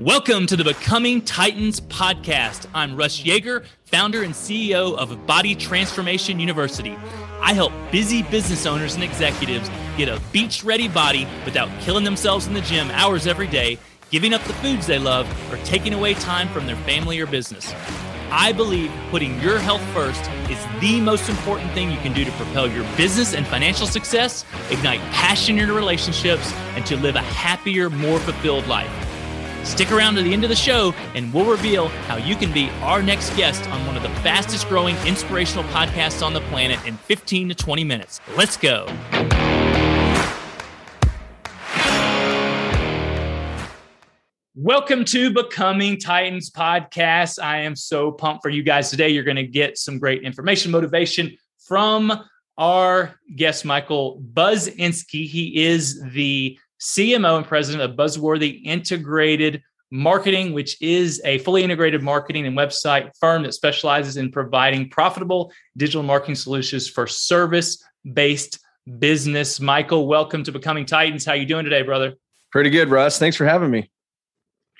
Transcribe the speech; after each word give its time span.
Welcome 0.00 0.46
to 0.46 0.56
the 0.56 0.64
Becoming 0.64 1.20
Titans 1.20 1.78
podcast. 1.78 2.64
I'm 2.72 2.96
Russ 2.96 3.20
Yeager, 3.20 3.66
founder 3.84 4.22
and 4.22 4.32
CEO 4.32 4.96
of 4.96 5.26
Body 5.26 5.54
Transformation 5.54 6.40
University. 6.40 6.96
I 7.42 7.52
help 7.52 7.70
busy 7.92 8.22
business 8.22 8.64
owners 8.64 8.94
and 8.94 9.04
executives 9.04 9.68
get 9.98 10.08
a 10.08 10.18
beach 10.32 10.64
ready 10.64 10.88
body 10.88 11.28
without 11.44 11.68
killing 11.82 12.04
themselves 12.04 12.46
in 12.46 12.54
the 12.54 12.62
gym 12.62 12.90
hours 12.92 13.26
every 13.26 13.46
day, 13.46 13.76
giving 14.10 14.32
up 14.32 14.42
the 14.44 14.54
foods 14.54 14.86
they 14.86 14.98
love, 14.98 15.28
or 15.52 15.58
taking 15.64 15.92
away 15.92 16.14
time 16.14 16.48
from 16.48 16.66
their 16.66 16.76
family 16.76 17.20
or 17.20 17.26
business. 17.26 17.74
I 18.30 18.52
believe 18.52 18.90
putting 19.10 19.38
your 19.42 19.58
health 19.58 19.82
first 19.92 20.30
is 20.48 20.66
the 20.80 20.98
most 21.02 21.28
important 21.28 21.72
thing 21.72 21.90
you 21.90 21.98
can 21.98 22.14
do 22.14 22.24
to 22.24 22.32
propel 22.32 22.68
your 22.68 22.86
business 22.96 23.34
and 23.34 23.46
financial 23.46 23.86
success, 23.86 24.46
ignite 24.70 25.00
passion 25.12 25.58
in 25.58 25.66
your 25.66 25.76
relationships, 25.76 26.54
and 26.74 26.86
to 26.86 26.96
live 26.96 27.16
a 27.16 27.20
happier, 27.20 27.90
more 27.90 28.18
fulfilled 28.18 28.66
life. 28.66 29.09
Stick 29.64 29.92
around 29.92 30.14
to 30.14 30.22
the 30.22 30.32
end 30.32 30.42
of 30.42 30.50
the 30.50 30.56
show, 30.56 30.94
and 31.14 31.32
we'll 31.32 31.44
reveal 31.44 31.88
how 32.08 32.16
you 32.16 32.34
can 32.34 32.52
be 32.52 32.70
our 32.82 33.02
next 33.02 33.36
guest 33.36 33.68
on 33.68 33.86
one 33.86 33.96
of 33.96 34.02
the 34.02 34.08
fastest 34.20 34.68
growing 34.68 34.96
inspirational 35.06 35.64
podcasts 35.64 36.24
on 36.24 36.32
the 36.32 36.40
planet 36.42 36.78
in 36.86 36.96
15 36.96 37.50
to 37.50 37.54
20 37.54 37.84
minutes. 37.84 38.20
Let's 38.36 38.56
go. 38.56 38.86
Welcome 44.54 45.04
to 45.06 45.32
Becoming 45.32 45.98
Titans 45.98 46.50
podcast. 46.50 47.42
I 47.42 47.60
am 47.60 47.76
so 47.76 48.12
pumped 48.12 48.42
for 48.42 48.50
you 48.50 48.62
guys 48.62 48.90
today. 48.90 49.08
You're 49.08 49.24
going 49.24 49.36
to 49.36 49.46
get 49.46 49.78
some 49.78 49.98
great 49.98 50.22
information, 50.22 50.70
motivation 50.70 51.36
from 51.66 52.24
our 52.58 53.14
guest, 53.36 53.64
Michael 53.64 54.22
Buzinski. 54.34 55.26
He 55.26 55.64
is 55.64 56.02
the 56.12 56.58
CMO 56.80 57.36
and 57.36 57.46
president 57.46 57.82
of 57.82 57.96
Buzzworthy 57.96 58.62
Integrated 58.64 59.62
Marketing, 59.90 60.52
which 60.52 60.80
is 60.80 61.20
a 61.24 61.38
fully 61.38 61.62
integrated 61.62 62.02
marketing 62.02 62.46
and 62.46 62.56
website 62.56 63.10
firm 63.18 63.42
that 63.42 63.52
specializes 63.52 64.16
in 64.16 64.30
providing 64.30 64.88
profitable 64.88 65.52
digital 65.76 66.02
marketing 66.02 66.36
solutions 66.36 66.88
for 66.88 67.06
service-based 67.06 68.60
business. 68.98 69.60
Michael, 69.60 70.06
welcome 70.06 70.42
to 70.44 70.52
Becoming 70.52 70.86
Titans. 70.86 71.24
How 71.24 71.34
you 71.34 71.44
doing 71.44 71.64
today, 71.64 71.82
brother? 71.82 72.14
Pretty 72.50 72.70
good, 72.70 72.88
Russ. 72.88 73.18
Thanks 73.18 73.36
for 73.36 73.44
having 73.44 73.70
me. 73.70 73.90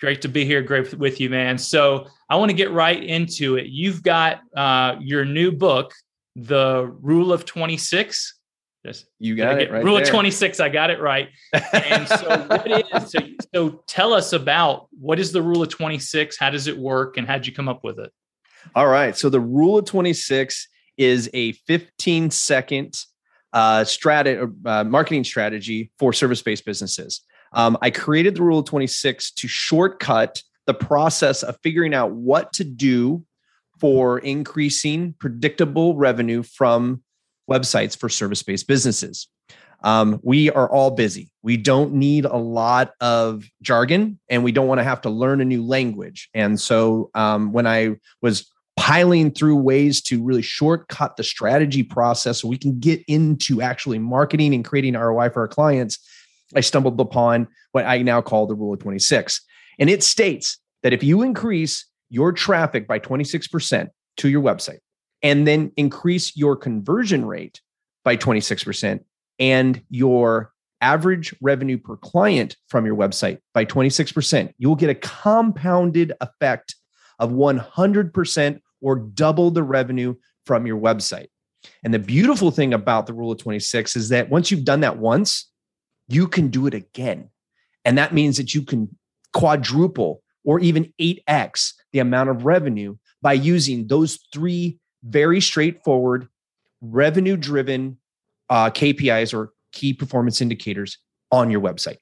Great 0.00 0.22
to 0.22 0.28
be 0.28 0.46
here. 0.46 0.62
Great 0.62 0.94
with 0.94 1.20
you, 1.20 1.28
man. 1.28 1.58
So 1.58 2.06
I 2.30 2.36
want 2.36 2.50
to 2.50 2.56
get 2.56 2.70
right 2.70 3.02
into 3.02 3.56
it. 3.56 3.66
You've 3.66 4.02
got 4.02 4.40
uh, 4.56 4.96
your 5.00 5.26
new 5.26 5.52
book, 5.52 5.92
The 6.36 6.90
Rule 7.02 7.32
of 7.32 7.44
26. 7.44 8.39
Yes, 8.84 9.04
you 9.18 9.36
got 9.36 9.60
it 9.60 9.70
right. 9.70 9.84
Rule 9.84 9.96
there. 9.96 10.04
of 10.04 10.08
26. 10.08 10.58
I 10.58 10.70
got 10.70 10.90
it 10.90 11.00
right. 11.00 11.28
And 11.72 12.08
so, 12.08 12.46
what 12.46 12.70
is, 12.94 13.10
so, 13.10 13.18
so 13.54 13.84
tell 13.86 14.14
us 14.14 14.32
about 14.32 14.88
what 14.98 15.18
is 15.18 15.32
the 15.32 15.42
rule 15.42 15.62
of 15.62 15.68
26? 15.68 16.38
How 16.38 16.48
does 16.48 16.66
it 16.66 16.78
work? 16.78 17.18
And 17.18 17.26
how'd 17.26 17.46
you 17.46 17.52
come 17.52 17.68
up 17.68 17.84
with 17.84 17.98
it? 17.98 18.10
All 18.74 18.88
right. 18.88 19.16
So, 19.16 19.28
the 19.28 19.40
rule 19.40 19.78
of 19.78 19.84
26 19.84 20.66
is 20.96 21.28
a 21.34 21.52
15 21.52 22.30
second 22.30 22.94
uh, 23.52 23.84
strategy, 23.84 24.50
uh, 24.64 24.84
marketing 24.84 25.24
strategy 25.24 25.90
for 25.98 26.12
service 26.14 26.40
based 26.40 26.64
businesses. 26.64 27.20
Um, 27.52 27.76
I 27.82 27.90
created 27.90 28.36
the 28.36 28.42
rule 28.42 28.60
of 28.60 28.64
26 28.64 29.32
to 29.32 29.48
shortcut 29.48 30.42
the 30.66 30.74
process 30.74 31.42
of 31.42 31.58
figuring 31.62 31.94
out 31.94 32.12
what 32.12 32.52
to 32.54 32.64
do 32.64 33.24
for 33.78 34.18
increasing 34.20 35.14
predictable 35.18 35.96
revenue 35.96 36.42
from 36.42 37.02
websites 37.50 37.96
for 37.96 38.08
service 38.08 38.42
based 38.42 38.66
businesses. 38.66 39.28
Um, 39.82 40.20
we 40.22 40.50
are 40.50 40.70
all 40.70 40.90
busy. 40.90 41.30
We 41.42 41.56
don't 41.56 41.94
need 41.94 42.24
a 42.24 42.36
lot 42.36 42.92
of 43.00 43.44
jargon 43.62 44.18
and 44.28 44.44
we 44.44 44.52
don't 44.52 44.68
want 44.68 44.78
to 44.78 44.84
have 44.84 45.00
to 45.02 45.10
learn 45.10 45.40
a 45.40 45.44
new 45.44 45.64
language. 45.64 46.28
And 46.34 46.60
so 46.60 47.10
um, 47.14 47.52
when 47.52 47.66
I 47.66 47.96
was 48.20 48.50
piling 48.76 49.30
through 49.30 49.56
ways 49.56 50.00
to 50.02 50.22
really 50.22 50.42
shortcut 50.42 51.16
the 51.16 51.24
strategy 51.24 51.82
process 51.82 52.40
so 52.40 52.48
we 52.48 52.58
can 52.58 52.78
get 52.78 53.02
into 53.08 53.62
actually 53.62 53.98
marketing 53.98 54.54
and 54.54 54.64
creating 54.64 54.94
ROI 54.94 55.30
for 55.30 55.40
our 55.40 55.48
clients, 55.48 55.98
I 56.54 56.60
stumbled 56.60 57.00
upon 57.00 57.48
what 57.72 57.86
I 57.86 58.02
now 58.02 58.20
call 58.20 58.46
the 58.46 58.54
rule 58.54 58.74
of 58.74 58.80
26. 58.80 59.40
And 59.78 59.88
it 59.88 60.02
states 60.02 60.58
that 60.82 60.92
if 60.92 61.02
you 61.02 61.22
increase 61.22 61.86
your 62.10 62.32
traffic 62.32 62.86
by 62.86 62.98
26% 62.98 63.88
to 64.18 64.28
your 64.28 64.42
website 64.42 64.78
and 65.22 65.46
then 65.46 65.72
increase 65.76 66.36
your 66.36 66.56
conversion 66.56 67.24
rate 67.24 67.60
by 68.04 68.16
26% 68.16 69.00
and 69.38 69.82
your 69.90 70.52
average 70.80 71.34
revenue 71.40 71.78
per 71.78 71.96
client 71.96 72.56
from 72.68 72.86
your 72.86 72.96
website 72.96 73.38
by 73.52 73.64
26%, 73.64 74.52
you 74.58 74.68
will 74.68 74.76
get 74.76 74.90
a 74.90 74.94
compounded 74.94 76.12
effect 76.20 76.74
of 77.18 77.30
100% 77.30 78.60
or 78.80 78.96
double 78.96 79.50
the 79.50 79.62
revenue 79.62 80.14
from 80.46 80.66
your 80.66 80.80
website. 80.80 81.28
And 81.84 81.92
the 81.92 81.98
beautiful 81.98 82.50
thing 82.50 82.72
about 82.72 83.06
the 83.06 83.12
rule 83.12 83.32
of 83.32 83.38
26 83.38 83.96
is 83.96 84.08
that 84.08 84.30
once 84.30 84.50
you've 84.50 84.64
done 84.64 84.80
that 84.80 84.98
once, 84.98 85.50
you 86.08 86.26
can 86.26 86.48
do 86.48 86.66
it 86.66 86.74
again. 86.74 87.28
And 87.84 87.98
that 87.98 88.14
means 88.14 88.38
that 88.38 88.54
you 88.54 88.62
can 88.62 88.96
quadruple 89.34 90.22
or 90.44 90.60
even 90.60 90.92
8x 91.00 91.74
the 91.92 91.98
amount 91.98 92.30
of 92.30 92.46
revenue 92.46 92.96
by 93.22 93.34
using 93.34 93.86
those 93.86 94.18
three 94.32 94.78
very 95.02 95.40
straightforward, 95.40 96.28
revenue 96.80 97.36
driven 97.36 97.98
uh, 98.48 98.70
KPIs 98.70 99.34
or 99.34 99.52
key 99.72 99.92
performance 99.92 100.40
indicators 100.40 100.98
on 101.30 101.50
your 101.50 101.60
website. 101.60 101.98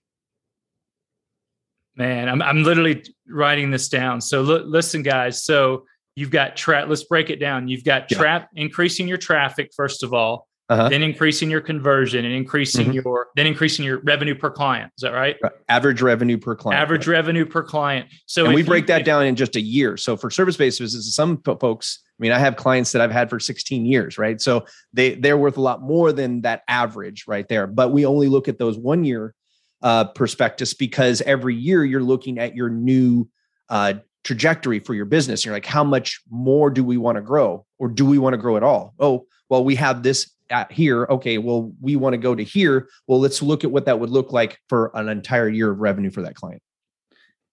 Man, 1.97 2.29
I'm, 2.29 2.41
I'm 2.41 2.63
literally 2.63 3.05
writing 3.29 3.71
this 3.71 3.89
down. 3.89 4.21
So 4.21 4.41
l- 4.41 4.67
listen, 4.67 5.03
guys. 5.03 5.43
So 5.45 5.85
you've 6.15 6.31
got 6.31 6.57
trap. 6.57 6.89
Let's 6.89 7.05
break 7.05 7.29
it 7.29 7.37
down. 7.37 7.69
You've 7.69 7.85
got 7.85 8.09
trap 8.09 8.49
yeah. 8.53 8.63
increasing 8.63 9.09
your 9.09 9.19
traffic 9.19 9.71
first 9.77 10.03
of 10.03 10.15
all 10.15 10.49
uh-huh. 10.69 10.89
then 10.89 11.03
increasing 11.03 11.51
your 11.51 11.61
conversion 11.61 12.25
and 12.25 12.35
increasing 12.35 12.87
mm-hmm. 12.87 12.95
your 13.07 13.29
then 13.37 13.47
increasing 13.47 13.85
your 13.85 14.01
revenue 14.01 14.35
per 14.35 14.51
client. 14.51 14.93
Is 14.99 15.03
that 15.03 15.13
right? 15.13 15.37
Average 15.69 16.03
revenue 16.03 16.37
per 16.37 16.55
client. 16.55 16.81
Average 16.81 17.07
right. 17.07 17.15
revenue 17.15 17.47
per 17.47 17.63
client. 17.63 18.09
So 18.27 18.45
and 18.45 18.55
we 18.55 18.63
break 18.63 18.83
you, 18.83 18.89
that 18.89 19.05
down 19.05 19.25
in 19.25 19.35
just 19.35 19.57
a 19.57 19.61
year. 19.61 19.97
So 19.97 20.17
for 20.17 20.31
service-based 20.31 20.79
businesses, 20.79 21.15
some 21.15 21.41
folks, 21.43 22.01
I 22.19 22.21
mean, 22.21 22.33
I 22.33 22.39
have 22.39 22.57
clients 22.57 22.93
that 22.93 23.03
I've 23.03 23.13
had 23.13 23.31
for 23.31 23.39
16 23.39 23.87
years, 23.87 24.19
right? 24.19 24.41
So 24.41 24.67
they 24.93 25.15
they're 25.15 25.39
worth 25.39 25.57
a 25.57 25.61
lot 25.61 25.83
more 25.83 26.13
than 26.13 26.41
that 26.43 26.63
average 26.67 27.27
right 27.29 27.47
there. 27.49 27.67
But 27.67 27.93
we 27.93 28.05
only 28.07 28.27
look 28.29 28.49
at 28.49 28.59
those 28.59 28.77
one 28.77 29.05
year 29.05 29.35
uh, 29.83 30.07
prospectus 30.07 30.75
because 30.75 31.21
every 31.23 31.55
year 31.55 31.85
you're 31.85 32.03
looking 32.03 32.39
at 32.39 32.57
your 32.57 32.71
new 32.71 33.29
uh, 33.69 33.95
trajectory 34.25 34.81
for 34.81 34.95
your 34.95 35.05
business. 35.05 35.45
You're 35.45 35.55
like, 35.55 35.67
how 35.67 35.85
much 35.85 36.21
more 36.29 36.71
do 36.71 36.83
we 36.83 36.97
want 36.97 37.17
to 37.17 37.23
grow, 37.23 37.65
or 37.79 37.89
do 37.89 38.05
we 38.05 38.19
want 38.19 38.35
to 38.35 38.39
grow 38.39 38.57
at 38.57 38.65
all? 38.65 38.95
Oh, 38.99 39.27
well, 39.49 39.65
we 39.65 39.77
have 39.77 40.03
this 40.03 40.31
at 40.51 40.73
here. 40.73 41.07
Okay, 41.09 41.39
well, 41.39 41.73
we 41.81 41.95
want 41.95 42.15
to 42.15 42.19
go 42.19 42.35
to 42.35 42.43
here. 42.43 42.89
Well, 43.07 43.21
let's 43.21 43.43
look 43.43 43.63
at 43.63 43.71
what 43.71 43.85
that 43.85 44.01
would 44.01 44.11
look 44.11 44.33
like 44.33 44.59
for 44.69 44.91
an 44.95 45.09
entire 45.09 45.49
year 45.49 45.71
of 45.71 45.79
revenue 45.79 46.11
for 46.11 46.23
that 46.23 46.35
client. 46.35 46.63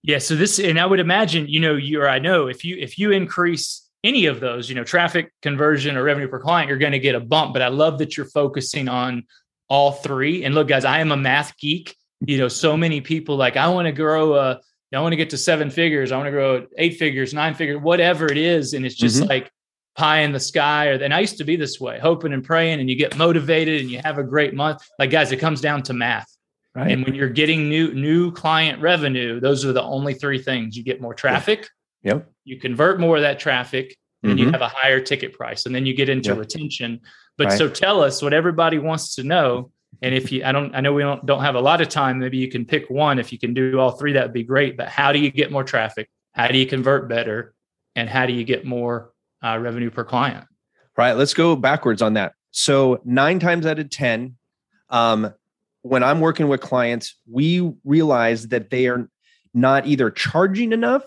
Yeah. 0.01 0.19
So 0.19 0.35
this, 0.35 0.59
and 0.59 0.79
I 0.79 0.85
would 0.85 0.99
imagine, 0.99 1.47
you 1.47 1.59
know, 1.59 1.75
you 1.75 2.01
or 2.01 2.09
I 2.09 2.19
know 2.19 2.47
if 2.47 2.63
you 2.63 2.77
if 2.77 2.99
you 2.99 3.11
increase 3.11 3.84
any 4.05 4.27
of 4.27 4.39
those, 4.39 4.69
you 4.69 4.75
know, 4.75 4.83
traffic 4.83 5.33
conversion 5.41 5.97
or 5.97 6.03
revenue 6.03 6.27
per 6.27 6.39
client, 6.39 6.69
you're 6.69 6.77
going 6.77 6.91
to 6.91 6.99
get 6.99 7.15
a 7.15 7.19
bump. 7.19 7.53
But 7.53 7.61
I 7.61 7.69
love 7.69 7.97
that 7.99 8.15
you're 8.15 8.27
focusing 8.27 8.87
on 8.87 9.23
all 9.67 9.91
three. 9.91 10.43
And 10.43 10.53
look, 10.53 10.67
guys, 10.67 10.85
I 10.85 10.99
am 10.99 11.11
a 11.11 11.17
math 11.17 11.57
geek. 11.57 11.95
You 12.21 12.37
know, 12.37 12.47
so 12.47 12.77
many 12.77 13.01
people 13.01 13.35
like 13.35 13.57
I 13.57 13.67
want 13.67 13.87
to 13.87 13.91
grow 13.91 14.35
a 14.35 14.61
I 14.93 15.01
want 15.01 15.11
to 15.11 15.17
get 15.17 15.31
to 15.31 15.37
seven 15.37 15.69
figures. 15.69 16.13
I 16.13 16.17
want 16.17 16.27
to 16.27 16.31
grow 16.31 16.67
eight 16.77 16.97
figures, 16.97 17.33
nine 17.33 17.53
figures, 17.53 17.81
whatever 17.81 18.31
it 18.31 18.37
is. 18.37 18.73
And 18.73 18.85
it's 18.85 18.95
just 18.95 19.17
mm-hmm. 19.17 19.27
like 19.27 19.51
pie 19.97 20.19
in 20.19 20.31
the 20.31 20.39
sky 20.39 20.87
or 20.87 20.93
and 20.93 21.13
I 21.13 21.19
used 21.19 21.37
to 21.39 21.43
be 21.43 21.57
this 21.57 21.79
way, 21.79 21.99
hoping 21.99 22.31
and 22.31 22.43
praying 22.43 22.79
and 22.79 22.89
you 22.89 22.95
get 22.95 23.17
motivated 23.17 23.81
and 23.81 23.91
you 23.91 23.99
have 24.03 24.17
a 24.17 24.23
great 24.23 24.53
month. 24.53 24.87
Like 24.97 25.11
guys, 25.11 25.31
it 25.31 25.37
comes 25.37 25.59
down 25.59 25.83
to 25.83 25.93
math. 25.93 26.31
Right. 26.73 26.91
And 26.91 27.05
when 27.05 27.15
you're 27.15 27.29
getting 27.29 27.69
new 27.69 27.93
new 27.93 28.31
client 28.31 28.81
revenue, 28.81 29.39
those 29.39 29.65
are 29.65 29.73
the 29.73 29.83
only 29.83 30.13
three 30.13 30.41
things. 30.41 30.75
You 30.75 30.83
get 30.83 31.01
more 31.01 31.13
traffic. 31.13 31.67
Yep. 32.05 32.31
You 32.45 32.59
convert 32.59 32.99
more 32.99 33.17
of 33.17 33.23
that 33.23 33.39
traffic 33.39 33.97
and 34.23 34.31
mm-hmm. 34.31 34.39
you 34.39 34.51
have 34.51 34.61
a 34.61 34.69
higher 34.69 35.01
ticket 35.01 35.33
price 35.33 35.65
and 35.65 35.75
then 35.75 35.85
you 35.85 35.93
get 35.93 36.07
into 36.07 36.29
yep. 36.29 36.37
retention. 36.37 37.01
But 37.37 37.47
right. 37.47 37.57
so 37.57 37.67
tell 37.67 38.01
us 38.01 38.21
what 38.21 38.33
everybody 38.33 38.79
wants 38.79 39.15
to 39.15 39.23
know 39.23 39.71
and 40.01 40.13
if 40.13 40.31
you 40.31 40.43
I 40.43 40.51
don't 40.51 40.75
I 40.75 40.81
know 40.81 40.93
we 40.93 41.03
don't 41.03 41.25
don't 41.25 41.41
have 41.41 41.55
a 41.55 41.61
lot 41.61 41.81
of 41.81 41.89
time, 41.89 42.19
maybe 42.19 42.37
you 42.37 42.49
can 42.49 42.65
pick 42.65 42.89
one 42.89 43.19
if 43.19 43.31
you 43.31 43.39
can 43.39 43.53
do 43.53 43.79
all 43.79 43.91
three 43.91 44.13
that 44.13 44.23
would 44.23 44.33
be 44.33 44.43
great, 44.43 44.77
but 44.77 44.87
how 44.87 45.11
do 45.11 45.19
you 45.19 45.31
get 45.31 45.51
more 45.51 45.63
traffic? 45.63 46.09
How 46.33 46.47
do 46.47 46.57
you 46.57 46.65
convert 46.65 47.09
better? 47.09 47.53
And 47.95 48.09
how 48.09 48.25
do 48.25 48.33
you 48.33 48.43
get 48.43 48.65
more 48.65 49.13
uh, 49.45 49.57
revenue 49.59 49.91
per 49.91 50.03
client. 50.03 50.45
Right. 50.97 51.13
Let's 51.13 51.33
go 51.33 51.55
backwards 51.55 52.01
on 52.01 52.13
that. 52.13 52.33
So 52.51 53.01
nine 53.05 53.39
times 53.39 53.65
out 53.65 53.79
of 53.79 53.89
10, 53.89 54.35
um, 54.89 55.33
when 55.81 56.03
I'm 56.03 56.19
working 56.19 56.47
with 56.47 56.61
clients, 56.61 57.15
we 57.29 57.71
realize 57.83 58.47
that 58.47 58.69
they 58.69 58.87
are 58.87 59.09
not 59.53 59.85
either 59.85 60.09
charging 60.09 60.71
enough 60.71 61.03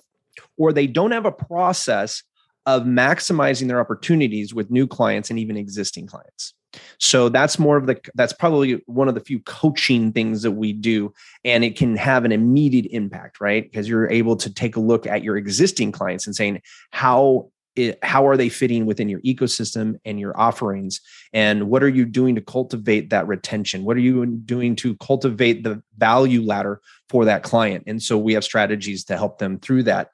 or 0.57 0.73
they 0.73 0.87
don't 0.87 1.13
have 1.13 1.27
a 1.27 1.33
process 1.33 2.23
of 2.67 2.83
maximizing 2.83 3.67
their 3.69 3.81
opportunities 3.81 4.53
with 4.53 4.71
new 4.71 4.87
clients 4.87 5.31
and 5.31 5.39
even 5.39 5.57
existing 5.57 6.07
clients. 6.07 6.55
So 6.99 7.31
that's 7.31 7.59
more 7.59 7.79
of 7.79 7.87
the 7.87 7.99
that's 8.15 8.35
probably 8.35 8.83
one 8.87 9.09
of 9.09 9.15
the 9.15 9.23
few 9.23 9.41
coaching 9.41 10.13
things 10.13 10.43
that 10.43 10.53
we 10.53 10.75
do 10.75 11.13
and 11.45 11.65
it 11.65 11.77
can 11.77 11.97
have 11.97 12.27
an 12.27 12.33
immediate 12.33 12.87
impact, 12.91 13.41
right? 13.41 13.63
Because 13.63 13.89
you're 13.89 14.11
able 14.11 14.37
to 14.37 14.53
take 14.53 14.77
a 14.77 14.81
look 14.81 15.07
at 15.07 15.23
your 15.23 15.39
existing 15.39 15.93
clients 15.93 16.27
and 16.27 16.37
saying 16.37 16.61
how 16.91 17.51
it, 17.79 17.99
how 18.03 18.27
are 18.27 18.37
they 18.37 18.49
fitting 18.49 18.87
within 18.87 19.09
your 19.09 19.21
ecosystem 19.21 19.99
and 20.05 20.19
your 20.19 20.39
offerings? 20.39 21.01
And 21.33 21.71
what 21.71 21.83
are 21.83 21.89
you 21.89 22.05
doing 22.05 22.35
to 22.35 22.41
cultivate 22.41 23.11
that 23.11 23.27
retention? 23.27 23.85
What 23.85 23.97
are 23.97 24.01
you 24.01 24.27
doing 24.27 24.77
to 24.77 24.97
cultivate 24.97 25.63
the 25.63 25.83
value 25.97 26.43
ladder 26.43 26.81
for 27.09 27.25
that 27.25 27.43
client? 27.43 27.85
And 27.87 28.03
so 28.03 28.19
we 28.19 28.35
have 28.35 28.45
strategies 28.45 29.05
to 29.05 29.17
help 29.17 29.39
them 29.39 29.59
through 29.59 29.85
that. 29.85 30.11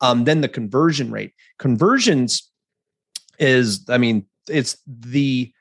Um, 0.00 0.24
then 0.24 0.40
the 0.40 0.48
conversion 0.48 1.10
rate. 1.10 1.32
Conversions 1.58 2.50
is 3.40 3.84
i 3.88 3.96
mean 3.96 4.26
it's 4.48 4.76
the 4.84 5.52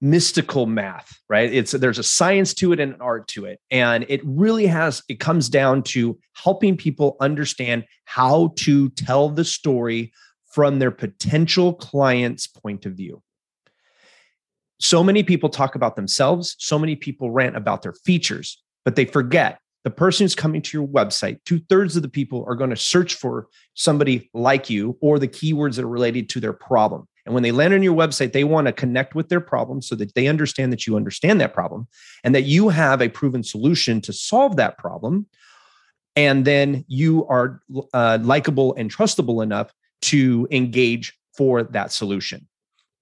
mystical 0.00 0.64
math 0.64 1.16
right? 1.28 1.52
It's 1.52 1.72
there's 1.72 1.98
a 1.98 2.04
science 2.04 2.54
to 2.54 2.72
it 2.72 2.80
and 2.80 2.94
an 2.94 3.00
art 3.00 3.28
to 3.28 3.44
it. 3.46 3.60
And 3.70 4.06
it 4.08 4.20
really 4.24 4.66
has 4.66 5.02
it 5.08 5.20
comes 5.20 5.48
down 5.48 5.82
to 5.84 6.18
helping 6.34 6.76
people 6.76 7.16
understand 7.20 7.84
how 8.04 8.52
to 8.58 8.90
tell 8.90 9.28
the 9.28 9.44
story 9.44 10.12
from 10.56 10.78
their 10.78 10.90
potential 10.90 11.74
client's 11.74 12.46
point 12.46 12.86
of 12.86 12.94
view. 12.94 13.22
So 14.80 15.04
many 15.04 15.22
people 15.22 15.50
talk 15.50 15.74
about 15.74 15.96
themselves, 15.96 16.56
so 16.58 16.78
many 16.78 16.96
people 16.96 17.30
rant 17.30 17.58
about 17.58 17.82
their 17.82 17.92
features, 17.92 18.62
but 18.82 18.96
they 18.96 19.04
forget 19.04 19.58
the 19.84 19.90
person 19.90 20.24
who's 20.24 20.34
coming 20.34 20.62
to 20.62 20.78
your 20.78 20.88
website, 20.88 21.40
two 21.44 21.60
thirds 21.68 21.94
of 21.94 22.00
the 22.00 22.08
people 22.08 22.42
are 22.48 22.54
going 22.54 22.70
to 22.70 22.76
search 22.76 23.16
for 23.16 23.48
somebody 23.74 24.30
like 24.32 24.70
you 24.70 24.96
or 25.02 25.18
the 25.18 25.28
keywords 25.28 25.76
that 25.76 25.84
are 25.84 25.88
related 25.88 26.30
to 26.30 26.40
their 26.40 26.54
problem. 26.54 27.06
And 27.26 27.34
when 27.34 27.42
they 27.42 27.52
land 27.52 27.74
on 27.74 27.82
your 27.82 27.94
website, 27.94 28.32
they 28.32 28.44
want 28.44 28.66
to 28.66 28.72
connect 28.72 29.14
with 29.14 29.28
their 29.28 29.42
problem 29.42 29.82
so 29.82 29.94
that 29.96 30.14
they 30.14 30.26
understand 30.26 30.72
that 30.72 30.86
you 30.86 30.96
understand 30.96 31.38
that 31.42 31.52
problem 31.52 31.86
and 32.24 32.34
that 32.34 32.44
you 32.44 32.70
have 32.70 33.02
a 33.02 33.10
proven 33.10 33.42
solution 33.42 34.00
to 34.00 34.12
solve 34.14 34.56
that 34.56 34.78
problem. 34.78 35.26
And 36.16 36.46
then 36.46 36.86
you 36.88 37.26
are 37.26 37.60
uh, 37.92 38.20
likable 38.22 38.74
and 38.76 38.90
trustable 38.90 39.42
enough 39.42 39.70
to 40.02 40.46
engage 40.50 41.14
for 41.36 41.62
that 41.62 41.92
solution. 41.92 42.46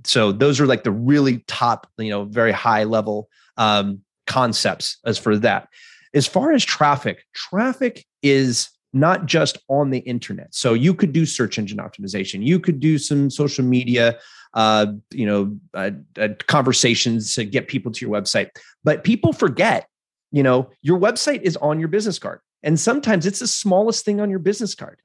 So 0.04 0.32
those 0.32 0.60
are 0.60 0.66
like 0.66 0.84
the 0.84 0.90
really 0.90 1.38
top, 1.46 1.86
you 1.98 2.10
know, 2.10 2.24
very 2.24 2.52
high 2.52 2.84
level 2.84 3.28
um, 3.56 4.00
concepts 4.26 4.98
as 5.04 5.18
for 5.18 5.36
that. 5.38 5.68
As 6.12 6.26
far 6.26 6.52
as 6.52 6.64
traffic, 6.64 7.24
traffic 7.34 8.04
is 8.22 8.68
not 8.92 9.26
just 9.26 9.58
on 9.68 9.90
the 9.90 9.98
internet. 10.00 10.54
So 10.54 10.72
you 10.72 10.94
could 10.94 11.12
do 11.12 11.26
search 11.26 11.58
engine 11.58 11.78
optimization. 11.78 12.46
You 12.46 12.60
could 12.60 12.78
do 12.78 12.96
some 12.96 13.28
social 13.28 13.64
media, 13.64 14.18
uh, 14.54 14.86
you 15.10 15.26
know, 15.26 15.58
uh, 15.74 15.90
uh, 16.16 16.28
conversations 16.46 17.34
to 17.34 17.44
get 17.44 17.66
people 17.66 17.90
to 17.90 18.06
your 18.06 18.14
website. 18.14 18.50
But 18.84 19.02
people 19.02 19.32
forget, 19.32 19.88
you 20.30 20.44
know, 20.44 20.70
your 20.82 20.98
website 20.98 21.42
is 21.42 21.56
on 21.56 21.80
your 21.80 21.88
business 21.88 22.20
card, 22.20 22.40
and 22.62 22.78
sometimes 22.78 23.26
it's 23.26 23.40
the 23.40 23.48
smallest 23.48 24.04
thing 24.04 24.20
on 24.20 24.30
your 24.30 24.38
business 24.38 24.76
card. 24.76 25.00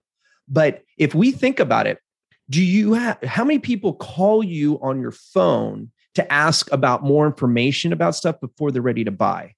But 0.50 0.84
if 0.98 1.14
we 1.14 1.32
think 1.32 1.60
about 1.60 1.88
it, 1.88 2.00
do 2.50 2.64
you 2.64 2.94
have 2.94 3.22
how 3.24 3.44
many 3.44 3.60
people 3.60 3.94
call 3.94 4.44
you 4.44 4.80
on 4.82 5.00
your 5.00 5.12
phone 5.12 5.92
to 6.16 6.34
ask 6.34 6.72
about 6.72 7.04
more 7.04 7.28
information 7.28 7.94
about 7.94 8.16
stuff 8.16 8.40
before 8.42 8.72
they're 8.72 8.82
ready 8.82 9.04
to 9.04 9.12
buy 9.12 9.54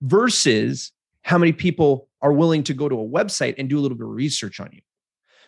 versus 0.00 0.92
how 1.22 1.36
many 1.36 1.52
people 1.52 2.08
are 2.22 2.32
willing 2.32 2.62
to 2.64 2.74
go 2.74 2.88
to 2.88 3.00
a 3.00 3.08
website 3.08 3.56
and 3.58 3.68
do 3.68 3.78
a 3.78 3.80
little 3.80 3.98
bit 3.98 4.04
of 4.04 4.10
research 4.10 4.60
on 4.60 4.70
you? 4.72 4.80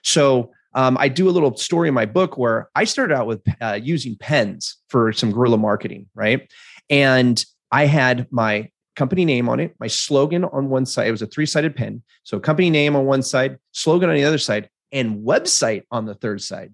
So 0.03 0.51
um, 0.75 0.97
I 0.99 1.09
do 1.09 1.29
a 1.29 1.31
little 1.31 1.57
story 1.57 1.89
in 1.89 1.95
my 1.95 2.07
book 2.07 2.37
where 2.37 2.69
I 2.75 2.85
started 2.85 3.15
out 3.15 3.27
with 3.27 3.43
uh, 3.61 3.79
using 3.81 4.17
pens 4.17 4.77
for 4.89 5.13
some 5.13 5.31
guerrilla 5.33 5.59
marketing, 5.59 6.07
right? 6.15 6.51
And 6.89 7.45
I 7.71 7.87
had 7.87 8.27
my 8.31 8.71
company 8.97 9.25
name 9.25 9.49
on 9.49 9.61
it, 9.61 9.75
my 9.81 9.87
slogan 9.87 10.45
on 10.45 10.69
one 10.69 10.87
side. 10.87 11.09
It 11.09 11.13
was 11.13 11.23
a 11.23 11.27
three 11.27 11.47
sided 11.47 11.77
pen. 11.77 12.03
So 12.25 12.39
company 12.39 12.71
name 12.71 12.97
on 12.97 13.07
one 13.07 13.23
side, 13.23 13.59
slogan 13.73 14.11
on 14.11 14.17
the 14.17 14.25
other 14.25 14.39
side, 14.39 14.69
and 14.93 15.25
website 15.25 15.85
on 15.91 16.07
the 16.07 16.15
third 16.15 16.43
side, 16.43 16.73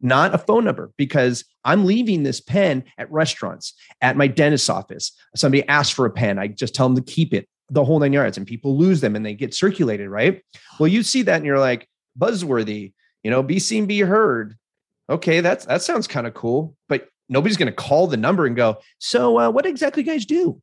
not 0.00 0.34
a 0.34 0.38
phone 0.38 0.64
number, 0.64 0.92
because 0.96 1.44
I'm 1.64 1.84
leaving 1.84 2.22
this 2.22 2.40
pen 2.40 2.84
at 2.98 3.10
restaurants, 3.10 3.74
at 4.00 4.16
my 4.16 4.26
dentist's 4.26 4.68
office. 4.68 5.12
Somebody 5.34 5.66
asks 5.68 5.94
for 5.94 6.06
a 6.06 6.10
pen, 6.10 6.38
I 6.38 6.48
just 6.48 6.74
tell 6.74 6.88
them 6.88 7.02
to 7.02 7.12
keep 7.12 7.32
it 7.32 7.48
the 7.70 7.84
whole 7.84 7.98
nine 7.98 8.12
yards, 8.12 8.36
and 8.36 8.46
people 8.46 8.76
lose 8.76 9.00
them 9.00 9.16
and 9.16 9.24
they 9.24 9.34
get 9.34 9.54
circulated, 9.54 10.10
right? 10.10 10.42
Well, 10.78 10.88
you 10.88 11.02
see 11.02 11.22
that 11.22 11.36
and 11.36 11.46
you're 11.46 11.58
like, 11.58 11.88
buzzworthy, 12.18 12.92
you 13.22 13.30
know, 13.30 13.42
be 13.42 13.58
seen, 13.58 13.86
be 13.86 14.00
heard. 14.00 14.56
Okay, 15.08 15.40
that's 15.40 15.64
that 15.66 15.82
sounds 15.82 16.06
kind 16.06 16.26
of 16.26 16.34
cool, 16.34 16.76
but 16.88 17.08
nobody's 17.28 17.56
going 17.56 17.66
to 17.66 17.72
call 17.72 18.06
the 18.06 18.16
number 18.16 18.46
and 18.46 18.56
go, 18.56 18.78
so 18.98 19.38
uh, 19.38 19.50
what 19.50 19.66
exactly 19.66 20.02
guys 20.02 20.26
do? 20.26 20.60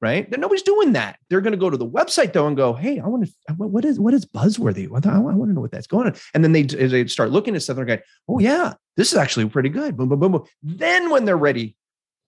Right? 0.00 0.30
Then 0.30 0.40
nobody's 0.40 0.62
doing 0.62 0.92
that. 0.92 1.18
They're 1.28 1.40
going 1.40 1.52
to 1.52 1.58
go 1.58 1.70
to 1.70 1.76
the 1.76 1.86
website 1.86 2.32
though 2.32 2.46
and 2.46 2.56
go, 2.56 2.72
"Hey, 2.72 2.98
I 2.98 3.06
want 3.06 3.26
to. 3.26 3.54
What 3.54 3.84
is 3.84 4.00
what 4.00 4.14
is 4.14 4.24
buzzworthy? 4.24 4.86
I 4.86 5.18
want 5.18 5.50
to 5.50 5.52
know 5.52 5.60
what 5.60 5.70
that's 5.70 5.86
going 5.86 6.06
on." 6.06 6.14
And 6.34 6.42
then 6.42 6.52
they 6.52 6.62
they 6.62 7.06
start 7.06 7.30
looking 7.30 7.54
at 7.54 7.62
stuff. 7.62 7.76
They're 7.76 7.84
going, 7.84 8.00
"Oh 8.28 8.38
yeah, 8.38 8.74
this 8.96 9.12
is 9.12 9.18
actually 9.18 9.48
pretty 9.48 9.68
good." 9.68 9.96
Boom, 9.96 10.08
boom, 10.08 10.20
boom, 10.20 10.32
boom. 10.32 10.44
Then 10.62 11.10
when 11.10 11.24
they're 11.24 11.36
ready 11.36 11.76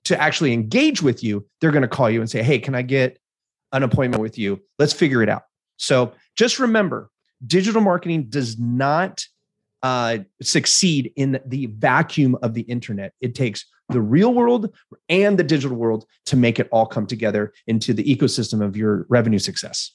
to 0.05 0.21
actually 0.21 0.53
engage 0.53 1.03
with 1.03 1.23
you, 1.23 1.47
they're 1.61 1.71
going 1.71 1.83
to 1.83 1.89
call 1.89 2.11
you 2.11 2.21
and 2.21 2.31
say, 2.31 2.43
"Hey, 2.43 2.59
can 2.59 2.75
I 2.75 2.83
get 2.83 3.19
an 3.73 3.83
appointment 3.83 4.21
with 4.21 4.39
you? 4.39 4.61
Let's 4.79 4.93
figure 4.93 5.23
it 5.23 5.29
out." 5.29 5.43
So 5.77 6.13
just 6.37 6.59
remember, 6.59 7.11
digital 7.47 7.81
marketing 7.81 8.27
does 8.29 8.59
not 8.59 9.25
uh, 9.83 10.19
succeed 10.41 11.13
in 11.17 11.41
the 11.47 11.67
vacuum 11.67 12.37
of 12.43 12.55
the 12.55 12.63
internet. 12.63 13.13
It 13.21 13.35
takes 13.35 13.67
the 13.93 14.01
real 14.01 14.35
world 14.35 14.73
and 15.09 15.39
the 15.39 15.45
digital 15.45 15.77
world 15.77 16.05
to 16.27 16.37
make 16.37 16.59
it 16.59 16.69
all 16.73 16.87
come 16.87 17.07
together 17.07 17.53
into 17.67 17.93
the 17.93 18.05
ecosystem 18.05 18.65
of 18.65 18.77
your 18.77 19.07
revenue 19.09 19.39
success. 19.39 19.93